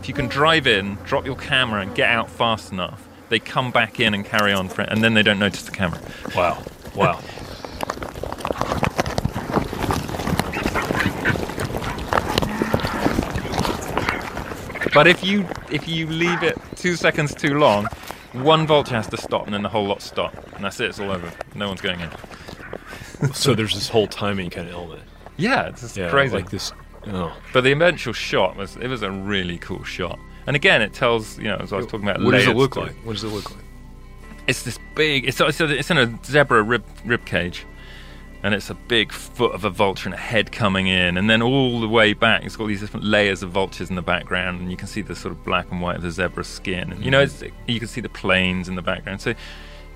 If 0.00 0.08
you 0.08 0.14
can 0.14 0.28
drive 0.28 0.66
in, 0.66 0.96
drop 1.04 1.26
your 1.26 1.36
camera, 1.36 1.82
and 1.82 1.94
get 1.94 2.08
out 2.10 2.30
fast 2.30 2.72
enough, 2.72 3.06
they 3.28 3.38
come 3.38 3.70
back 3.70 4.00
in 4.00 4.14
and 4.14 4.24
carry 4.24 4.52
on, 4.52 4.70
and 4.88 5.02
then 5.04 5.14
they 5.14 5.22
don't 5.22 5.38
notice 5.38 5.62
the 5.64 5.70
camera. 5.72 6.00
Wow. 6.34 6.62
Wow. 6.94 7.20
But 14.94 15.06
if 15.06 15.22
you 15.24 15.46
if 15.70 15.86
you 15.88 16.06
leave 16.06 16.42
it 16.42 16.56
two 16.76 16.96
seconds 16.96 17.34
too 17.34 17.58
long, 17.58 17.86
one 18.32 18.66
vulture 18.66 18.94
has 18.94 19.06
to 19.08 19.16
stop, 19.16 19.44
and 19.46 19.54
then 19.54 19.62
the 19.62 19.68
whole 19.68 19.86
lot 19.86 20.02
stop, 20.02 20.34
and 20.54 20.64
that's 20.64 20.80
it. 20.80 20.90
It's 20.90 21.00
all 21.00 21.10
over. 21.10 21.30
No 21.54 21.68
one's 21.68 21.80
going 21.80 22.00
in. 22.00 22.10
so 23.32 23.54
there's 23.54 23.74
this 23.74 23.88
whole 23.88 24.06
timing 24.06 24.50
kind 24.50 24.68
of 24.68 24.74
element. 24.74 25.02
Yeah, 25.36 25.68
it's 25.68 25.80
just 25.82 25.96
Yeah. 25.96 26.10
crazy. 26.10 26.34
Like 26.36 26.50
this. 26.50 26.72
Oh. 27.06 27.36
But 27.52 27.62
the 27.64 27.72
eventual 27.72 28.12
shot 28.12 28.56
was 28.56 28.76
it 28.76 28.88
was 28.88 29.02
a 29.02 29.10
really 29.10 29.58
cool 29.58 29.84
shot. 29.84 30.18
And 30.46 30.56
again, 30.56 30.82
it 30.82 30.92
tells 30.92 31.38
you 31.38 31.44
know 31.44 31.56
as 31.56 31.72
I 31.72 31.76
was 31.76 31.86
talking 31.86 32.08
about. 32.08 32.22
What 32.22 32.32
does 32.32 32.46
it 32.46 32.56
look 32.56 32.72
story. 32.74 32.88
like? 32.88 32.96
What 33.06 33.12
does 33.14 33.24
it 33.24 33.28
look 33.28 33.50
like? 33.50 33.64
It's 34.46 34.62
this 34.62 34.78
big. 34.94 35.26
It's 35.28 35.40
it's, 35.40 35.60
it's 35.60 35.90
in 35.90 35.98
a 35.98 36.18
zebra 36.24 36.62
rib 36.62 36.84
rib 37.04 37.24
cage, 37.26 37.66
and 38.42 38.54
it's 38.54 38.70
a 38.70 38.74
big 38.74 39.12
foot 39.12 39.52
of 39.52 39.64
a 39.64 39.70
vulture 39.70 40.08
and 40.08 40.14
a 40.14 40.18
head 40.18 40.52
coming 40.52 40.86
in, 40.86 41.16
and 41.16 41.28
then 41.28 41.42
all 41.42 41.80
the 41.80 41.88
way 41.88 42.12
back, 42.12 42.44
it's 42.44 42.56
got 42.56 42.68
these 42.68 42.80
different 42.80 43.04
layers 43.04 43.42
of 43.42 43.50
vultures 43.50 43.90
in 43.90 43.96
the 43.96 44.02
background, 44.02 44.60
and 44.60 44.70
you 44.70 44.76
can 44.76 44.86
see 44.86 45.02
the 45.02 45.16
sort 45.16 45.32
of 45.32 45.44
black 45.44 45.70
and 45.70 45.80
white 45.80 45.96
of 45.96 46.02
the 46.02 46.10
zebra 46.10 46.44
skin, 46.44 46.92
and 46.92 47.04
you 47.04 47.10
know 47.10 47.24
mm-hmm. 47.24 47.46
it's, 47.46 47.54
you 47.66 47.78
can 47.78 47.88
see 47.88 48.00
the 48.00 48.08
plains 48.08 48.68
in 48.68 48.76
the 48.76 48.82
background. 48.82 49.20
So, 49.20 49.34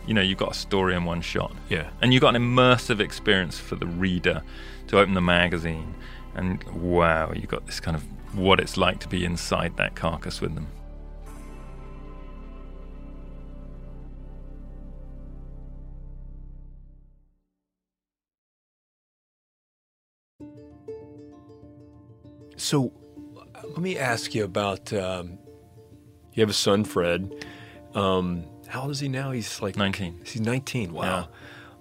you 0.06 0.14
know, 0.14 0.20
you've 0.20 0.38
got 0.38 0.50
a 0.50 0.54
story 0.54 0.96
in 0.96 1.04
one 1.04 1.20
shot. 1.20 1.54
Yeah. 1.68 1.90
and 2.00 2.12
you've 2.12 2.22
got 2.22 2.34
an 2.34 2.42
immersive 2.42 2.98
experience 2.98 3.58
for 3.58 3.76
the 3.76 3.86
reader 3.86 4.42
to 4.88 4.98
open 4.98 5.14
the 5.14 5.20
magazine, 5.20 5.94
and 6.34 6.62
wow, 6.64 7.32
you've 7.32 7.48
got 7.48 7.66
this 7.66 7.78
kind 7.78 7.96
of 7.96 8.04
what 8.36 8.58
it's 8.58 8.76
like 8.76 8.98
to 9.00 9.08
be 9.08 9.24
inside 9.24 9.76
that 9.76 9.94
carcass 9.94 10.40
with 10.40 10.54
them. 10.54 10.66
So, 22.62 22.92
let 23.64 23.78
me 23.78 23.98
ask 23.98 24.34
you 24.36 24.44
about. 24.44 24.92
Um, 24.92 25.38
you 26.32 26.40
have 26.42 26.48
a 26.48 26.54
son, 26.54 26.84
Fred. 26.84 27.44
Um, 27.94 28.44
how 28.68 28.82
old 28.82 28.92
is 28.92 29.00
he 29.00 29.08
now? 29.08 29.32
He's 29.32 29.60
like 29.60 29.76
19. 29.76 30.20
He's 30.24 30.40
19. 30.40 30.92
Wow. 30.92 31.02
Yeah. 31.02 31.24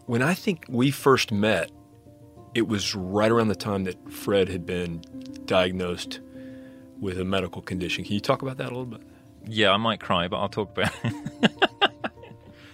When 0.08 0.22
I 0.22 0.34
think 0.34 0.66
we 0.68 0.90
first 0.92 1.32
met, 1.32 1.72
it 2.56 2.68
was 2.68 2.96
right 2.96 3.32
around 3.32 3.48
the 3.48 3.56
time 3.56 3.84
that 3.86 4.12
Fred 4.12 4.50
had 4.50 4.66
been 4.66 5.02
diagnosed 5.46 6.20
with 7.00 7.20
a 7.20 7.24
medical 7.26 7.62
condition. 7.62 8.04
Can 8.04 8.14
you 8.14 8.20
talk 8.20 8.42
about 8.42 8.58
that 8.58 8.66
a 8.66 8.76
little 8.76 8.86
bit? 8.86 9.02
Yeah, 9.46 9.72
I 9.72 9.78
might 9.78 10.00
cry, 10.02 10.28
but 10.28 10.38
I'll 10.38 10.50
talk 10.50 10.72
about 10.78 10.92
it. 11.04 11.14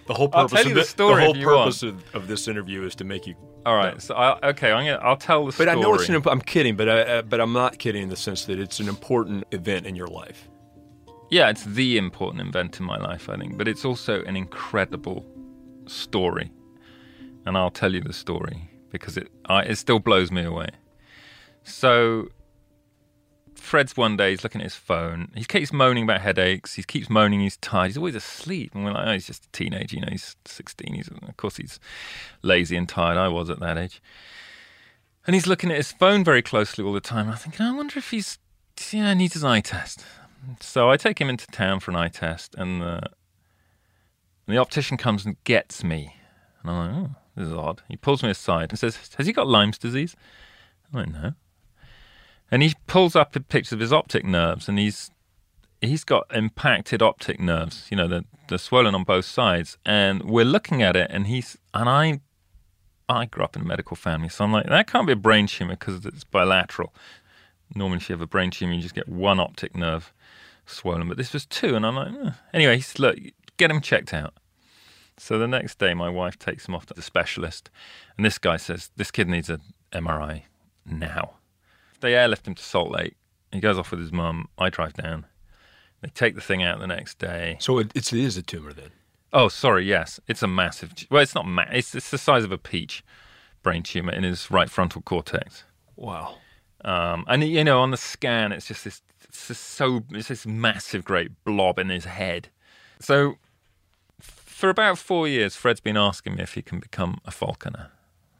The 0.06 0.14
whole 0.14 0.30
I'll 0.32 0.48
purpose 0.48 0.62
tell 0.62 0.64
you 0.64 0.70
of 0.70 0.74
the 0.76 0.80
it- 0.80 0.86
story 0.86 1.22
whole 1.22 1.34
if 1.34 1.40
you 1.40 1.46
purpose 1.46 1.82
of, 1.82 2.02
of 2.14 2.26
this 2.26 2.48
interview 2.48 2.82
is 2.84 2.94
to 2.96 3.04
make 3.04 3.26
you. 3.26 3.34
All 3.66 3.76
right. 3.76 4.00
So 4.00 4.14
I, 4.14 4.48
okay, 4.50 4.72
I'm 4.72 4.86
gonna. 4.86 4.98
I'll 5.02 5.16
tell 5.16 5.40
the 5.40 5.46
But 5.46 5.54
story. 5.54 5.66
But 5.66 5.78
I 5.78 5.80
know 5.80 5.94
it's 5.94 6.08
an. 6.08 6.22
I'm 6.26 6.40
kidding, 6.40 6.76
but 6.76 6.88
I, 6.88 7.00
uh, 7.00 7.22
but 7.22 7.40
I'm 7.40 7.52
not 7.52 7.78
kidding 7.78 8.02
in 8.02 8.08
the 8.08 8.16
sense 8.16 8.44
that 8.46 8.58
it's 8.58 8.80
an 8.80 8.88
important 8.88 9.44
event 9.52 9.86
in 9.86 9.94
your 9.94 10.08
life. 10.08 10.48
yeah, 11.30 11.50
it's 11.50 11.64
the 11.64 11.98
important 11.98 12.48
event 12.48 12.80
in 12.80 12.86
my 12.86 12.96
life, 12.96 13.28
I 13.28 13.36
think, 13.36 13.58
but 13.58 13.68
it's 13.68 13.84
also 13.84 14.22
an 14.24 14.36
incredible 14.36 15.26
story, 15.86 16.50
and 17.44 17.56
I'll 17.58 17.70
tell 17.70 17.92
you 17.92 18.00
the 18.00 18.12
story 18.14 18.70
because 18.90 19.16
it 19.18 19.28
I, 19.46 19.62
it 19.62 19.76
still 19.76 19.98
blows 19.98 20.30
me 20.30 20.44
away. 20.44 20.68
So. 21.64 22.28
Fred's 23.68 23.96
one 23.96 24.16
day, 24.16 24.30
he's 24.30 24.42
looking 24.42 24.60
at 24.60 24.64
his 24.64 24.74
phone. 24.74 25.30
He 25.34 25.44
keeps 25.44 25.72
moaning 25.72 26.04
about 26.04 26.22
headaches. 26.22 26.74
He 26.74 26.82
keeps 26.82 27.10
moaning 27.10 27.40
he's 27.40 27.58
tired. 27.58 27.88
He's 27.88 27.98
always 27.98 28.14
asleep. 28.14 28.74
And 28.74 28.84
we're 28.84 28.92
like, 28.92 29.06
oh, 29.06 29.12
he's 29.12 29.26
just 29.26 29.44
a 29.44 29.50
teenager. 29.52 29.96
You 29.96 30.02
know, 30.02 30.08
he's 30.10 30.36
16. 30.46 30.94
He's, 30.94 31.08
of 31.08 31.36
course, 31.36 31.58
he's 31.58 31.78
lazy 32.42 32.76
and 32.76 32.88
tired. 32.88 33.18
I 33.18 33.28
was 33.28 33.50
at 33.50 33.60
that 33.60 33.76
age. 33.76 34.00
And 35.26 35.34
he's 35.34 35.46
looking 35.46 35.70
at 35.70 35.76
his 35.76 35.92
phone 35.92 36.24
very 36.24 36.40
closely 36.40 36.82
all 36.82 36.94
the 36.94 37.00
time. 37.00 37.28
I'm 37.28 37.36
thinking, 37.36 37.66
I 37.66 37.74
wonder 37.74 37.98
if 37.98 38.10
he's, 38.10 38.38
you 38.90 39.02
know, 39.02 39.12
needs 39.12 39.34
his 39.34 39.44
eye 39.44 39.60
test. 39.60 40.04
So 40.60 40.90
I 40.90 40.96
take 40.96 41.20
him 41.20 41.28
into 41.28 41.46
town 41.48 41.80
for 41.80 41.90
an 41.90 41.96
eye 41.96 42.08
test, 42.08 42.54
and 42.56 42.80
the, 42.80 43.02
and 44.46 44.56
the 44.56 44.58
optician 44.58 44.96
comes 44.96 45.26
and 45.26 45.36
gets 45.44 45.84
me. 45.84 46.14
And 46.62 46.70
I'm 46.70 46.76
like, 46.78 46.96
oh, 46.96 47.16
this 47.36 47.48
is 47.48 47.52
odd. 47.52 47.82
He 47.88 47.96
pulls 47.96 48.22
me 48.22 48.30
aside 48.30 48.70
and 48.70 48.78
says, 48.78 48.96
Has 49.16 49.26
he 49.26 49.32
got 49.32 49.46
Lyme's 49.46 49.78
disease? 49.78 50.16
I'm 50.92 51.00
like, 51.00 51.12
no. 51.12 51.34
And 52.50 52.62
he 52.62 52.74
pulls 52.86 53.14
up 53.14 53.36
a 53.36 53.40
picture 53.40 53.74
of 53.74 53.80
his 53.80 53.92
optic 53.92 54.24
nerves, 54.24 54.68
and 54.68 54.78
he's 54.78 55.10
he's 55.80 56.04
got 56.04 56.26
impacted 56.34 57.02
optic 57.02 57.38
nerves. 57.38 57.86
You 57.90 57.96
know, 57.96 58.08
they're, 58.08 58.24
they're 58.48 58.58
swollen 58.58 58.94
on 58.94 59.04
both 59.04 59.24
sides. 59.24 59.78
And 59.84 60.22
we're 60.24 60.44
looking 60.44 60.82
at 60.82 60.96
it, 60.96 61.10
and 61.10 61.26
he's 61.26 61.58
and 61.74 61.88
I 61.88 62.20
I 63.08 63.24
grew 63.24 63.44
up 63.44 63.56
in 63.56 63.62
a 63.62 63.64
medical 63.64 63.96
family, 63.96 64.28
so 64.28 64.44
I'm 64.44 64.52
like, 64.52 64.66
that 64.66 64.86
can't 64.86 65.06
be 65.06 65.14
a 65.14 65.16
brain 65.16 65.46
tumor 65.46 65.72
because 65.72 66.04
it's 66.04 66.24
bilateral. 66.24 66.92
Normally, 67.74 67.98
if 67.98 68.08
you 68.08 68.14
have 68.14 68.20
a 68.20 68.26
brain 68.26 68.50
tumor, 68.50 68.74
you 68.74 68.82
just 68.82 68.94
get 68.94 69.08
one 69.08 69.40
optic 69.40 69.74
nerve 69.74 70.12
swollen, 70.66 71.08
but 71.08 71.16
this 71.16 71.32
was 71.32 71.46
two, 71.46 71.74
and 71.74 71.86
I'm 71.86 71.96
like, 71.96 72.12
eh. 72.12 72.30
anyway, 72.52 72.76
he 72.76 72.82
said, 72.82 72.98
look, 72.98 73.18
get 73.56 73.70
him 73.70 73.80
checked 73.80 74.12
out. 74.12 74.34
So 75.16 75.38
the 75.38 75.48
next 75.48 75.78
day, 75.78 75.94
my 75.94 76.10
wife 76.10 76.38
takes 76.38 76.68
him 76.68 76.74
off 76.74 76.86
to 76.86 76.94
the 76.94 77.02
specialist, 77.02 77.70
and 78.16 78.26
this 78.26 78.38
guy 78.38 78.58
says, 78.58 78.90
this 78.96 79.10
kid 79.10 79.28
needs 79.28 79.48
an 79.48 79.62
MRI 79.92 80.42
now. 80.84 81.37
They 82.00 82.14
airlift 82.14 82.46
him 82.46 82.54
to 82.54 82.62
Salt 82.62 82.90
Lake. 82.90 83.16
He 83.52 83.60
goes 83.60 83.78
off 83.78 83.90
with 83.90 84.00
his 84.00 84.12
mum. 84.12 84.48
I 84.58 84.68
drive 84.70 84.94
down. 84.94 85.26
They 86.00 86.08
take 86.08 86.34
the 86.34 86.40
thing 86.40 86.62
out 86.62 86.78
the 86.78 86.86
next 86.86 87.18
day. 87.18 87.56
So 87.60 87.78
it, 87.78 87.90
it's, 87.94 88.12
it 88.12 88.20
is 88.20 88.36
a 88.36 88.42
tumor 88.42 88.72
then. 88.72 88.90
Oh, 89.32 89.48
sorry. 89.48 89.84
Yes, 89.84 90.20
it's 90.26 90.42
a 90.42 90.46
massive. 90.46 90.94
Well, 91.10 91.22
it's 91.22 91.34
not. 91.34 91.46
Ma- 91.46 91.66
it's 91.70 91.94
it's 91.94 92.10
the 92.10 92.18
size 92.18 92.44
of 92.44 92.52
a 92.52 92.58
peach 92.58 93.04
brain 93.62 93.82
tumor 93.82 94.12
in 94.12 94.22
his 94.22 94.50
right 94.50 94.70
frontal 94.70 95.02
cortex. 95.02 95.64
Wow. 95.96 96.36
Um, 96.84 97.24
and 97.28 97.44
you 97.44 97.64
know, 97.64 97.80
on 97.80 97.90
the 97.90 97.96
scan, 97.96 98.52
it's 98.52 98.66
just 98.66 98.84
this. 98.84 99.02
It's 99.24 99.48
just 99.48 99.62
so. 99.62 100.04
It's 100.10 100.28
this 100.28 100.46
massive, 100.46 101.04
great 101.04 101.44
blob 101.44 101.78
in 101.78 101.90
his 101.90 102.06
head. 102.06 102.48
So, 103.00 103.36
for 104.20 104.70
about 104.70 104.98
four 104.98 105.28
years, 105.28 105.56
Fred's 105.56 105.80
been 105.80 105.96
asking 105.96 106.36
me 106.36 106.42
if 106.42 106.54
he 106.54 106.62
can 106.62 106.80
become 106.80 107.20
a 107.24 107.30
falconer, 107.30 107.90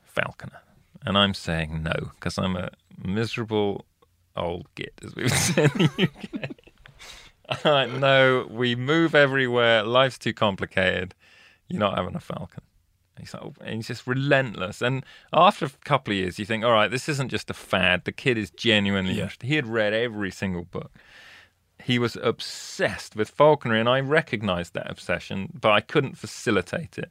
falconer, 0.04 0.60
and 1.04 1.16
I'm 1.18 1.34
saying 1.34 1.82
no 1.82 2.10
because 2.14 2.38
I'm 2.38 2.56
a 2.56 2.70
miserable 3.02 3.84
old 4.36 4.66
git, 4.74 4.94
as 5.04 5.14
we 5.16 5.24
would 5.24 5.32
say 5.48 5.64
in 5.64 5.70
the 5.96 6.02
UK. 6.04 6.50
I'm 7.64 7.72
like, 7.72 7.90
no, 8.00 8.46
we 8.50 8.74
move 8.74 9.14
everywhere. 9.14 9.82
Life's 9.82 10.18
too 10.18 10.34
complicated. 10.34 11.14
You're 11.68 11.80
not 11.80 11.96
having 11.96 12.14
a 12.14 12.20
falcon. 12.20 12.62
And 13.16 13.24
he's 13.26 13.32
like, 13.34 13.42
oh, 13.42 13.54
and 13.62 13.76
he's 13.76 13.86
just 13.88 14.06
relentless. 14.06 14.82
And 14.82 15.04
after 15.32 15.64
a 15.66 15.70
couple 15.84 16.12
of 16.12 16.18
years, 16.18 16.38
you 16.38 16.44
think, 16.44 16.62
all 16.64 16.72
right, 16.72 16.90
this 16.90 17.08
isn't 17.08 17.30
just 17.30 17.48
a 17.50 17.54
fad. 17.54 18.04
The 18.04 18.12
kid 18.12 18.36
is 18.38 18.50
genuinely 18.50 19.14
Yeah. 19.14 19.22
interested. 19.24 19.46
He 19.46 19.56
had 19.56 19.66
read 19.66 19.92
every 19.94 20.30
single 20.30 20.64
book. 20.64 20.92
He 21.82 21.98
was 21.98 22.16
obsessed 22.16 23.16
with 23.16 23.30
falconry, 23.30 23.80
and 23.80 23.88
I 23.88 24.00
recognized 24.00 24.74
that 24.74 24.90
obsession, 24.90 25.48
but 25.58 25.72
I 25.72 25.80
couldn't 25.80 26.18
facilitate 26.18 26.98
it 26.98 27.10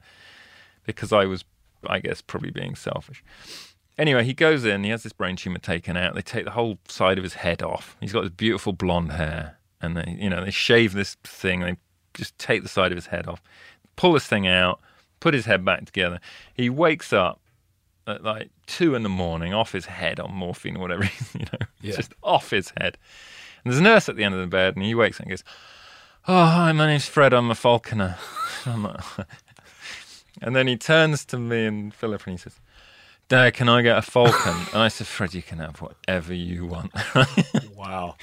because 0.86 1.12
I 1.12 1.26
was, 1.26 1.46
I 1.88 2.00
guess, 2.00 2.22
probably 2.22 2.52
being 2.52 2.76
selfish. 2.76 3.24
Anyway, 3.98 4.24
he 4.24 4.34
goes 4.34 4.64
in, 4.64 4.84
he 4.84 4.92
has 4.92 5.04
this 5.04 5.14
brain 5.14 5.36
tumor 5.36 5.58
taken 5.60 5.98
out. 5.98 6.14
They 6.14 6.22
take 6.22 6.46
the 6.46 6.52
whole 6.52 6.78
side 6.88 7.18
of 7.18 7.24
his 7.24 7.34
head 7.36 7.64
off. 7.64 7.98
He's 8.00 8.14
got 8.14 8.22
this 8.22 8.30
beautiful 8.32 8.74
blonde 8.74 9.14
hair, 9.14 9.58
and 9.82 9.98
they, 9.98 10.18
you 10.20 10.30
know, 10.30 10.44
they 10.46 10.52
shave 10.52 10.94
this 10.94 11.16
thing, 11.24 11.62
they 11.62 11.78
just 12.14 12.38
take 12.38 12.62
the 12.64 12.70
side 12.70 12.92
of 12.92 12.96
his 12.96 13.08
head 13.08 13.28
off, 13.28 13.42
pull 13.96 14.14
this 14.14 14.28
thing 14.28 14.48
out, 14.48 14.80
put 15.20 15.34
his 15.34 15.46
head 15.46 15.66
back 15.66 15.86
together. 15.86 16.20
He 16.54 16.70
wakes 16.70 17.12
up 17.12 17.40
at 18.06 18.24
like 18.24 18.50
two 18.68 18.94
in 18.94 19.02
the 19.04 19.10
morning, 19.10 19.54
off 19.54 19.72
his 19.72 19.88
head 19.88 20.20
on 20.20 20.32
morphine 20.34 20.78
or 20.78 20.80
whatever, 20.82 21.04
you 21.34 21.46
know, 21.52 21.66
Yeah. 21.82 21.96
just 21.96 22.14
off 22.22 22.52
his 22.52 22.72
head. 22.78 22.98
And 23.64 23.74
there's 23.74 23.80
a 23.80 23.84
nurse 23.84 24.08
at 24.08 24.16
the 24.16 24.24
end 24.24 24.36
of 24.36 24.40
the 24.42 24.48
bed, 24.48 24.76
and 24.76 24.86
he 24.86 24.94
wakes 24.94 25.18
up 25.18 25.22
and 25.24 25.32
goes, 25.32 25.44
"Oh, 26.28 26.46
hi, 26.46 26.72
my 26.72 26.86
name's 26.88 27.08
Fred. 27.08 27.34
I'm 27.34 27.50
a 27.50 27.56
falconer." 27.56 28.18
I'm 28.66 28.86
and 30.42 30.56
then 30.56 30.68
he 30.68 30.78
turns 30.78 31.26
to 31.26 31.38
me 31.40 31.66
and 31.66 31.94
Philip, 31.94 32.26
and 32.28 32.34
he 32.34 32.38
says, 32.38 32.60
"Dad, 33.30 33.54
can 33.54 33.70
I 33.70 33.82
get 33.82 33.98
a 33.98 34.02
falcon?" 34.02 34.56
and 34.74 34.82
I 34.82 34.88
said, 34.88 35.08
"Fred, 35.08 35.34
you 35.34 35.42
can 35.42 35.60
have 35.60 35.82
whatever 35.82 36.34
you 36.34 36.66
want." 36.66 36.92
Wow. 37.76 38.16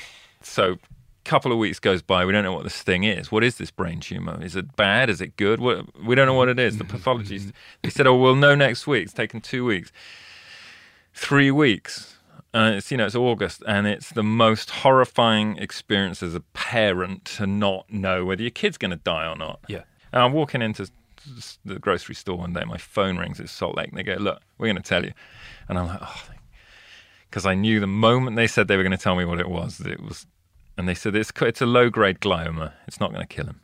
so 0.42 0.72
a 0.72 0.78
couple 1.24 1.52
of 1.52 1.58
weeks 1.58 1.78
goes 1.78 2.02
by 2.02 2.24
we 2.26 2.32
don't 2.32 2.42
know 2.44 2.52
what 2.52 2.64
this 2.64 2.82
thing 2.82 3.04
is. 3.04 3.30
What 3.32 3.44
is 3.44 3.56
this 3.56 3.70
brain 3.70 4.00
tumor? 4.00 4.42
Is 4.42 4.56
it 4.56 4.74
bad? 4.76 5.08
Is 5.08 5.20
it 5.20 5.36
good? 5.36 5.60
What, 5.60 5.86
we 6.04 6.14
don't 6.14 6.26
know 6.26 6.34
what 6.34 6.48
it 6.48 6.58
is. 6.58 6.76
The 6.78 6.84
pathologist 6.84 7.52
they 7.82 7.88
said 7.90 8.06
oh 8.06 8.16
we'll 8.16 8.34
know 8.34 8.54
next 8.54 8.86
week. 8.86 9.04
It's 9.04 9.12
taken 9.12 9.40
two 9.40 9.64
weeks. 9.64 9.92
Three 11.14 11.50
weeks. 11.50 12.16
Uh, 12.52 12.72
it's 12.76 12.90
you 12.90 12.96
know 12.96 13.06
it's 13.06 13.14
august 13.16 13.62
and 13.66 13.86
it's 13.86 14.10
the 14.10 14.22
most 14.22 14.70
horrifying 14.70 15.56
experience 15.58 16.22
as 16.22 16.34
a 16.34 16.40
parent 16.52 17.24
to 17.24 17.46
not 17.46 17.90
know 17.92 18.24
whether 18.24 18.42
your 18.42 18.50
kid's 18.50 18.76
going 18.78 18.90
to 18.92 18.96
die 18.96 19.26
or 19.26 19.36
not. 19.36 19.60
Yeah. 19.68 19.82
and 20.12 20.22
i'm 20.22 20.32
walking 20.32 20.62
into 20.62 20.88
the 21.64 21.78
grocery 21.78 22.14
store 22.14 22.36
one 22.36 22.52
day 22.52 22.64
my 22.64 22.76
phone 22.76 23.16
rings 23.16 23.40
it's 23.40 23.52
salt 23.52 23.76
lake 23.76 23.88
and 23.88 23.98
they 23.98 24.02
go 24.02 24.14
look 24.14 24.40
we're 24.58 24.66
going 24.66 24.76
to 24.76 24.82
tell 24.82 25.04
you 25.04 25.12
and 25.68 25.78
i'm 25.78 25.86
like 25.86 26.00
oh 26.02 26.22
because 27.34 27.46
I 27.46 27.54
knew 27.54 27.80
the 27.80 27.88
moment 27.88 28.36
they 28.36 28.46
said 28.46 28.68
they 28.68 28.76
were 28.76 28.84
going 28.84 28.96
to 28.96 28.96
tell 28.96 29.16
me 29.16 29.24
what 29.24 29.40
it 29.40 29.50
was, 29.50 29.78
that 29.78 29.90
it 29.90 30.00
was, 30.00 30.24
and 30.78 30.88
they 30.88 30.94
said 30.94 31.16
it's 31.16 31.32
it's 31.40 31.60
a 31.60 31.66
low 31.66 31.90
grade 31.90 32.20
glioma. 32.20 32.74
It's 32.86 33.00
not 33.00 33.10
going 33.12 33.26
to 33.26 33.34
kill 33.34 33.46
him. 33.46 33.60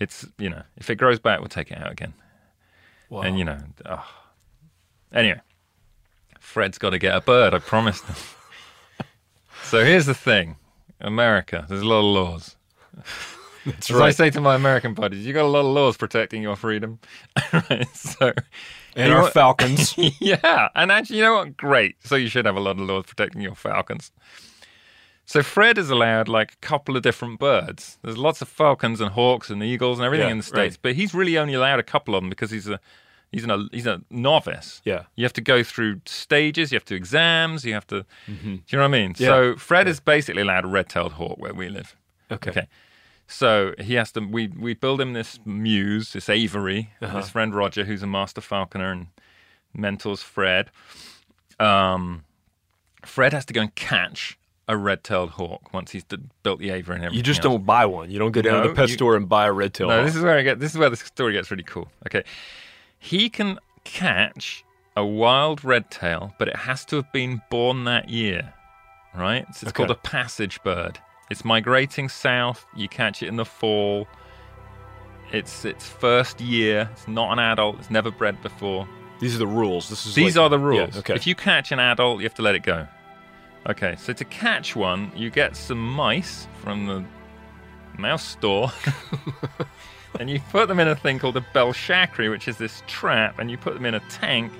It's 0.00 0.26
you 0.36 0.50
know 0.50 0.62
if 0.76 0.90
it 0.90 0.96
grows 0.96 1.20
back, 1.20 1.38
we'll 1.38 1.48
take 1.48 1.70
it 1.70 1.78
out 1.78 1.92
again. 1.92 2.12
Wow. 3.08 3.20
And 3.20 3.38
you 3.38 3.44
know, 3.44 3.58
oh. 3.86 4.04
anyway, 5.12 5.40
Fred's 6.40 6.76
got 6.76 6.90
to 6.90 6.98
get 6.98 7.14
a 7.14 7.20
bird. 7.20 7.54
I 7.54 7.60
promised 7.60 8.04
him. 8.04 8.16
so 9.62 9.84
here's 9.84 10.06
the 10.06 10.14
thing, 10.14 10.56
America. 11.00 11.66
There's 11.68 11.82
a 11.82 11.86
lot 11.86 12.00
of 12.00 12.04
laws. 12.04 12.56
That's 13.72 13.90
As 13.90 14.00
I 14.00 14.10
say 14.10 14.30
to 14.30 14.40
my 14.40 14.54
American 14.54 14.94
buddies, 14.94 15.26
you 15.26 15.32
got 15.32 15.44
a 15.44 15.48
lot 15.48 15.60
of 15.60 15.66
laws 15.66 15.96
protecting 15.96 16.42
your 16.42 16.56
freedom. 16.56 16.98
right, 17.52 17.86
so 17.94 18.32
and 18.96 19.12
our 19.12 19.30
falcons. 19.30 19.94
yeah, 20.20 20.68
and 20.74 20.90
actually, 20.90 21.18
you 21.18 21.22
know 21.24 21.34
what? 21.34 21.56
Great. 21.56 21.96
So 22.04 22.16
you 22.16 22.28
should 22.28 22.46
have 22.46 22.56
a 22.56 22.60
lot 22.60 22.72
of 22.72 22.80
laws 22.80 23.04
protecting 23.06 23.42
your 23.42 23.54
falcons. 23.54 24.10
So 25.24 25.42
Fred 25.42 25.76
is 25.76 25.90
allowed 25.90 26.26
like 26.26 26.52
a 26.54 26.66
couple 26.66 26.96
of 26.96 27.02
different 27.02 27.38
birds. 27.38 27.98
There's 28.02 28.16
lots 28.16 28.40
of 28.40 28.48
falcons 28.48 28.98
and 29.00 29.10
hawks 29.10 29.50
and 29.50 29.62
eagles 29.62 29.98
and 29.98 30.06
everything 30.06 30.28
Yeah, 30.28 30.32
in 30.32 30.38
the 30.38 30.42
states, 30.44 30.76
right. 30.76 30.78
but 30.80 30.94
he's 30.94 31.12
really 31.12 31.36
only 31.36 31.52
allowed 31.52 31.78
a 31.78 31.82
couple 31.82 32.14
of 32.14 32.22
them 32.22 32.30
because 32.30 32.50
he's 32.50 32.66
a 32.66 32.80
he's 33.30 33.44
an, 33.44 33.68
he's 33.70 33.86
a 33.86 34.00
novice. 34.10 34.80
Yeah. 34.86 35.02
you 35.16 35.24
have 35.24 35.34
to 35.34 35.42
go 35.42 35.62
through 35.62 36.00
stages. 36.06 36.72
You 36.72 36.76
have 36.76 36.86
to 36.86 36.94
exams. 36.94 37.64
You 37.66 37.74
have 37.74 37.86
to. 37.88 38.06
Do 38.26 38.32
you 38.42 38.60
know 38.72 38.78
what 38.78 38.84
I 38.84 38.88
mean? 38.88 39.12
Mm-hmm. 39.12 39.22
Yeah. 39.22 39.28
So 39.28 39.56
Fred 39.56 39.86
is 39.86 40.00
basically 40.00 40.40
allowed 40.42 40.64
a 40.64 40.68
red-tailed 40.68 41.12
hawk 41.12 41.38
where 41.38 41.52
we 41.52 41.68
live. 41.68 41.94
Okay. 42.30 42.50
Okay. 42.50 42.66
So 43.30 43.74
he 43.78 43.94
has 43.94 44.10
to. 44.12 44.20
We 44.20 44.48
we 44.48 44.74
build 44.74 45.00
him 45.00 45.12
this 45.12 45.38
mews, 45.44 46.12
this 46.14 46.28
aviary, 46.28 46.90
Uh-huh. 47.02 47.18
his 47.18 47.28
friend 47.28 47.54
Roger, 47.54 47.84
who's 47.84 48.02
a 48.02 48.06
master 48.06 48.40
falconer 48.40 48.90
and 48.90 49.08
mentors 49.74 50.22
Fred. 50.22 50.70
Um, 51.60 52.24
Fred 53.04 53.32
has 53.34 53.44
to 53.46 53.52
go 53.52 53.60
and 53.62 53.74
catch 53.74 54.38
a 54.66 54.76
red-tailed 54.76 55.30
hawk 55.30 55.72
once 55.72 55.92
he's 55.92 56.04
d- 56.04 56.18
built 56.42 56.58
the 56.60 56.70
aviary 56.70 56.96
and 56.96 57.04
everything. 57.06 57.16
You 57.16 57.22
just 57.22 57.38
else. 57.40 57.44
don't 57.54 57.64
buy 57.66 57.86
one. 57.86 58.10
You 58.10 58.18
don't 58.18 58.32
go 58.32 58.42
down 58.42 58.62
to 58.62 58.68
the 58.68 58.74
pet 58.74 58.88
you- 58.88 58.94
store 58.94 59.16
and 59.16 59.28
buy 59.28 59.46
a 59.46 59.52
red 59.52 59.72
tail. 59.74 59.88
No, 59.88 60.04
this 60.04 60.14
is 60.16 60.22
where 60.22 60.36
I 60.38 60.42
get. 60.42 60.58
This 60.58 60.72
is 60.72 60.78
where 60.78 60.90
the 60.90 60.96
story 60.96 61.32
gets 61.34 61.50
really 61.50 61.62
cool. 61.64 61.88
Okay, 62.06 62.22
he 62.98 63.28
can 63.30 63.58
catch 63.84 64.64
a 64.96 65.04
wild 65.04 65.64
red 65.64 65.90
tail, 65.90 66.34
but 66.38 66.48
it 66.48 66.56
has 66.56 66.84
to 66.86 66.96
have 66.96 67.10
been 67.12 67.40
born 67.50 67.84
that 67.84 68.08
year, 68.10 68.52
right? 69.14 69.44
So 69.54 69.64
it's 69.64 69.64
Okay. 69.64 69.72
called 69.72 69.90
a 69.90 69.94
passage 69.94 70.62
bird. 70.62 70.98
It's 71.30 71.44
migrating 71.44 72.08
south. 72.08 72.66
You 72.74 72.88
catch 72.88 73.22
it 73.22 73.26
in 73.28 73.36
the 73.36 73.44
fall. 73.44 74.06
It's 75.32 75.64
its 75.64 75.86
first 75.86 76.40
year. 76.40 76.88
It's 76.92 77.06
not 77.06 77.32
an 77.32 77.38
adult. 77.38 77.78
It's 77.78 77.90
never 77.90 78.10
bred 78.10 78.40
before. 78.42 78.88
These 79.20 79.34
are 79.34 79.38
the 79.38 79.46
rules. 79.46 79.88
This 79.90 80.06
is 80.06 80.14
These 80.14 80.36
like- 80.36 80.42
are 80.44 80.48
the 80.48 80.58
rules. 80.58 80.94
Yeah, 80.94 81.00
okay. 81.00 81.14
If 81.14 81.26
you 81.26 81.34
catch 81.34 81.70
an 81.72 81.78
adult, 81.80 82.20
you 82.20 82.24
have 82.24 82.34
to 82.34 82.42
let 82.42 82.54
it 82.54 82.62
go. 82.62 82.86
Okay, 83.68 83.96
so 83.98 84.12
to 84.12 84.24
catch 84.24 84.74
one, 84.76 85.12
you 85.14 85.28
get 85.28 85.54
some 85.56 85.78
mice 85.84 86.46
from 86.62 86.86
the 86.86 87.04
mouse 88.00 88.22
store, 88.24 88.72
and 90.20 90.30
you 90.30 90.40
put 90.50 90.68
them 90.68 90.80
in 90.80 90.88
a 90.88 90.94
thing 90.94 91.18
called 91.18 91.36
a 91.36 91.44
bal-chatri, 91.52 92.30
which 92.30 92.48
is 92.48 92.56
this 92.56 92.82
trap, 92.86 93.38
and 93.38 93.50
you 93.50 93.58
put 93.58 93.74
them 93.74 93.84
in 93.84 93.94
a 93.94 94.00
tank 94.08 94.52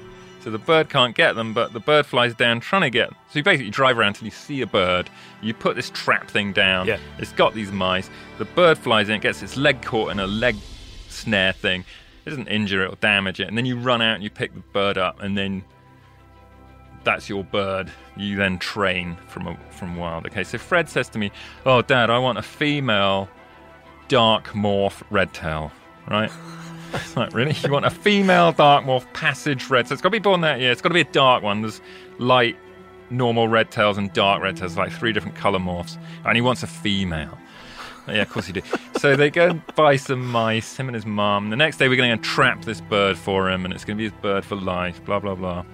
so 0.49 0.53
the 0.53 0.59
bird 0.59 0.89
can't 0.89 1.15
get 1.15 1.35
them, 1.35 1.53
but 1.53 1.75
the 1.75 1.81
bird 1.81 2.07
flies 2.07 2.35
down 2.35 2.61
trying 2.61 2.81
to 2.81 2.89
get. 2.89 3.11
So 3.11 3.39
you 3.39 3.43
basically 3.43 3.69
drive 3.69 3.99
around 3.99 4.15
till 4.15 4.25
you 4.25 4.31
see 4.31 4.63
a 4.63 4.67
bird. 4.67 5.11
You 5.43 5.53
put 5.53 5.77
this 5.77 5.91
trap 5.91 6.31
thing 6.31 6.55
down. 6.55 6.87
Yeah. 6.87 6.99
It's 7.19 7.33
got 7.33 7.53
these 7.53 7.71
mice. 7.71 8.09
The 8.39 8.47
bird 8.47 8.79
flies 8.79 9.11
in, 9.11 9.17
it 9.17 9.21
gets 9.21 9.43
its 9.43 9.59
leg 9.59 9.83
caught 9.83 10.11
in 10.11 10.19
a 10.19 10.27
leg 10.27 10.57
snare 11.11 11.53
thing. 11.53 11.85
It 12.25 12.31
doesn't 12.31 12.49
injure 12.49 12.83
it 12.83 12.91
or 12.91 12.97
damage 12.97 13.41
it, 13.41 13.49
and 13.49 13.59
then 13.59 13.67
you 13.67 13.79
run 13.79 14.01
out 14.01 14.15
and 14.15 14.25
you 14.25 14.31
pick 14.31 14.55
the 14.55 14.61
bird 14.61 14.97
up, 14.97 15.21
and 15.21 15.37
then 15.37 15.65
that's 17.05 17.29
your 17.29 17.45
bird. 17.45 17.93
You 18.17 18.37
then 18.37 18.59
train 18.59 19.19
from 19.27 19.49
a, 19.49 19.57
from 19.71 19.97
wild. 19.97 20.25
Okay, 20.29 20.45
so 20.45 20.57
Fred 20.57 20.89
says 20.89 21.11
to 21.11 21.19
me, 21.19 21.31
"Oh, 21.67 21.83
Dad, 21.83 22.09
I 22.09 22.19
want 22.19 22.39
a 22.39 22.43
female 22.43 23.29
dark 24.09 24.47
morph 24.49 25.03
red 25.11 25.35
tail." 25.35 25.73
Right? 26.09 26.31
Like 27.17 27.35
really? 27.35 27.55
You 27.65 27.73
want 27.73 27.85
a 27.85 27.91
female 27.91 28.53
dark 28.53 28.85
morph 28.85 29.13
passage 29.13 29.69
red? 29.69 29.89
So 29.89 29.93
it's 29.93 30.03
got 30.03 30.09
to 30.09 30.13
be 30.13 30.19
born 30.19 30.41
that 30.43 30.61
year. 30.61 30.71
It's 30.71 30.81
got 30.81 30.91
to 30.91 30.95
be 30.95 31.01
a 31.01 31.05
dark 31.05 31.43
one. 31.43 31.63
There's 31.63 31.81
light, 32.19 32.57
normal 33.11 33.49
red 33.49 33.71
tails 33.71 33.99
and 33.99 34.13
dark 34.13 34.43
red 34.43 34.57
tails, 34.57 34.77
like 34.77 34.93
three 34.93 35.13
different 35.13 35.37
color 35.37 35.59
morphs, 35.59 35.99
and 36.25 36.37
he 36.37 36.41
wants 36.41 36.63
a 36.63 36.67
female. 36.67 37.37
Yeah, 38.07 38.23
of 38.23 38.31
course 38.31 38.47
he 38.47 38.53
did. 38.53 38.65
So 38.97 39.17
they 39.17 39.31
go 39.31 39.49
and 39.51 39.67
buy 39.75 39.97
some 39.97 40.25
mice, 40.27 40.77
him 40.77 40.89
and 40.89 40.95
his 40.95 41.05
mum. 41.05 41.51
The 41.51 41.57
next 41.57 41.77
day, 41.77 41.89
we're 41.89 41.97
going 41.97 42.17
to 42.17 42.25
trap 42.25 42.65
this 42.65 42.81
bird 42.81 43.19
for 43.19 43.51
him, 43.51 43.65
and 43.65 43.75
it's 43.75 43.85
going 43.85 43.97
to 43.97 43.99
be 43.99 44.09
his 44.09 44.21
bird 44.23 44.45
for 44.45 44.57
life, 44.57 45.05
blah, 45.05 45.19
blah, 45.19 45.35
blah. 45.35 45.65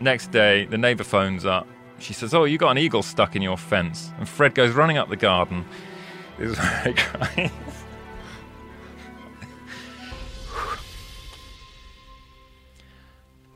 Next 0.00 0.30
day, 0.30 0.64
the 0.64 0.78
neighbor 0.78 1.04
phones 1.04 1.44
up. 1.44 1.66
She 1.98 2.12
says, 2.12 2.34
Oh, 2.34 2.44
you 2.44 2.58
got 2.58 2.70
an 2.70 2.78
eagle 2.78 3.02
stuck 3.02 3.36
in 3.36 3.42
your 3.42 3.56
fence. 3.56 4.10
And 4.18 4.28
Fred 4.28 4.54
goes 4.54 4.72
running 4.72 4.96
up 4.96 5.08
the 5.08 5.16
garden. 5.16 5.64
Is 6.38 6.58
where 6.58 6.94
he 7.36 7.50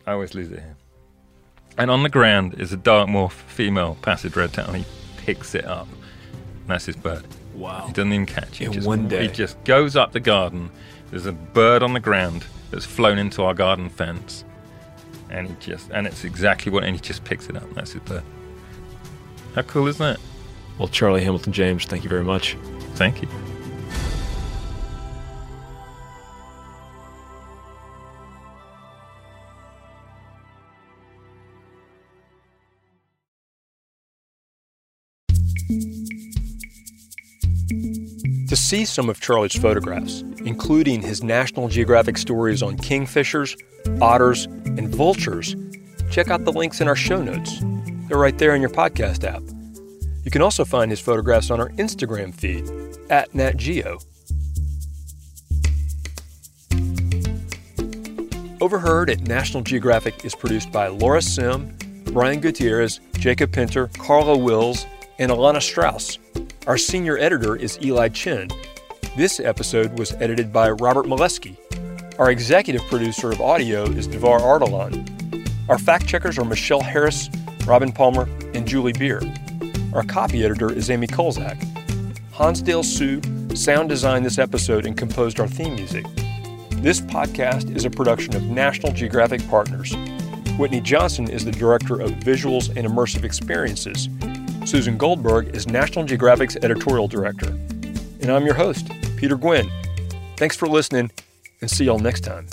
I 0.07 0.12
always 0.12 0.35
lose 0.35 0.51
it 0.51 0.61
here. 0.61 0.77
And 1.79 1.90
on 1.90 2.03
the 2.03 2.09
ground 2.09 2.55
is 2.59 2.73
a 2.73 2.77
dark 2.77 3.09
morph 3.09 3.33
female 3.33 3.97
passage 4.03 4.37
red 4.37 4.53
tail. 4.53 4.73
He 4.73 4.85
picks 5.16 5.55
it 5.55 5.64
up. 5.64 5.88
And 6.61 6.69
that's 6.69 6.87
his 6.87 6.97
bird. 6.97 7.25
Wow. 7.55 7.87
He 7.87 7.92
doesn't 7.92 8.12
even 8.12 8.27
catch 8.27 8.61
it. 8.61 8.66
In 8.66 8.73
He 8.73 8.77
just, 8.77 8.87
one 8.87 9.09
day. 9.09 9.23
He 9.23 9.29
just 9.29 9.62
goes 9.64 9.97
up 9.97 10.12
the 10.12 10.21
garden. 10.21 10.71
There's 11.11 11.27
a 11.27 11.33
bird 11.33 11.83
on 11.83 11.92
the 11.92 12.01
ground 12.01 12.45
that's 12.71 12.85
flown 12.85 13.19
into 13.19 13.42
our 13.42 13.55
garden 13.55 13.88
fence. 13.88 14.45
And 15.29 15.49
he 15.49 15.55
just, 15.61 15.90
and 15.90 16.07
it's 16.07 16.25
exactly 16.25 16.71
what, 16.71 16.85
and 16.85 16.95
he 16.95 17.01
just 17.01 17.25
picks 17.25 17.49
it 17.49 17.57
up. 17.57 17.69
That's 17.75 17.92
his 17.92 18.03
bird. 18.03 18.23
How 19.55 19.62
cool 19.62 19.87
is 19.88 19.99
that? 19.99 20.19
Well, 20.79 20.88
Charlie 20.88 21.25
Hamilton 21.25 21.53
James, 21.53 21.85
thank 21.85 22.05
you 22.05 22.11
very 22.11 22.25
much. 22.25 22.57
Thank 22.95 23.23
you. 23.23 23.29
To 38.48 38.55
see 38.55 38.85
some 38.85 39.09
of 39.09 39.20
Charlie's 39.20 39.55
photographs, 39.55 40.22
including 40.44 41.02
his 41.02 41.24
National 41.24 41.68
Geographic 41.68 42.16
stories 42.18 42.62
on 42.62 42.76
kingfishers, 42.76 43.61
otters, 44.00 44.44
and 44.44 44.94
vultures, 44.94 45.57
check 46.11 46.31
out 46.31 46.44
the 46.44 46.52
links 46.52 46.81
in 46.81 46.87
our 46.87 46.94
show 46.94 47.20
notes. 47.20 47.61
They're 48.09 48.18
right 48.18 48.38
there 48.38 48.55
in 48.55 48.61
your 48.61 48.70
podcast 48.70 49.24
app. 49.24 49.42
You 50.24 50.31
can 50.31 50.42
also 50.42 50.64
find 50.64 50.90
his 50.90 51.00
photographs 51.00 51.50
on 51.50 51.61
our 51.61 51.70
Instagram 51.70 52.33
feed 52.33 52.64
at 53.11 53.33
NatGeo. 53.33 54.00
Overheard 58.61 59.11
at 59.11 59.20
National 59.22 59.62
Geographic 59.62 60.24
is 60.24 60.35
produced 60.35 60.70
by 60.70 60.87
Laura 60.87 61.20
Sim, 61.20 61.76
Brian 62.07 62.40
Gutierrez, 62.40 63.00
Jacob 63.18 63.52
Pinter, 63.52 63.88
Carla 63.98 64.38
Wills, 64.38 64.87
and 65.18 65.31
Alana 65.31 65.62
Strauss. 65.62 66.18
Our 66.66 66.76
senior 66.76 67.16
editor 67.18 67.57
is 67.57 67.79
Eli 67.83 68.09
Chen. 68.09 68.48
This 69.16 69.40
episode 69.40 69.98
was 69.98 70.12
edited 70.14 70.52
by 70.52 70.70
Robert 70.70 71.07
Malesky. 71.07 71.57
Our 72.18 72.31
executive 72.31 72.83
producer 72.83 73.31
of 73.31 73.40
audio 73.40 73.85
is 73.85 74.09
Davar 74.09 74.40
Ardalan. 74.40 75.48
Our 75.68 75.79
fact 75.79 76.07
checkers 76.07 76.38
are 76.38 76.44
Michelle 76.44 76.83
Harris, 76.83 77.31
Robin 77.66 77.92
Palmer, 77.92 78.29
and 78.55 78.66
Julie 78.66 78.92
Beer. 78.92 79.20
Our 79.94 80.02
copy 80.02 80.44
editor 80.44 80.72
is 80.72 80.90
Amy 80.90 81.07
Kolczak. 81.07 81.57
Hansdale 82.33 82.83
Hsu 82.83 83.20
sound 83.57 83.88
designed 83.88 84.26
this 84.26 84.38
episode 84.38 84.85
and 84.87 84.96
composed 84.96 85.40
our 85.40 85.48
theme 85.48 85.74
music. 85.76 86.05
This 86.83 87.00
podcast 87.00 87.74
is 87.74 87.87
a 87.87 87.90
production 87.90 88.37
of 88.37 88.42
National 88.44 88.92
Geographic 88.92 89.46
Partners. 89.48 89.94
Whitney 90.59 90.81
Johnson 90.81 91.29
is 91.31 91.44
the 91.44 91.52
Director 91.52 92.00
of 92.00 92.11
Visuals 92.12 92.68
and 92.76 92.87
Immersive 92.87 93.24
Experiences. 93.24 94.09
Susan 94.66 94.98
Goldberg 94.98 95.55
is 95.55 95.68
National 95.68 96.05
Geographic's 96.05 96.57
Editorial 96.57 97.07
Director. 97.07 97.50
And 98.20 98.31
I'm 98.31 98.44
your 98.44 98.55
host, 98.55 98.90
Peter 99.16 99.37
Gwinn. 99.37 99.70
Thanks 100.37 100.57
for 100.57 100.66
listening, 100.66 101.12
and 101.61 101.70
see 101.70 101.85
y'all 101.85 102.00
next 102.00 102.22
time. 102.22 102.48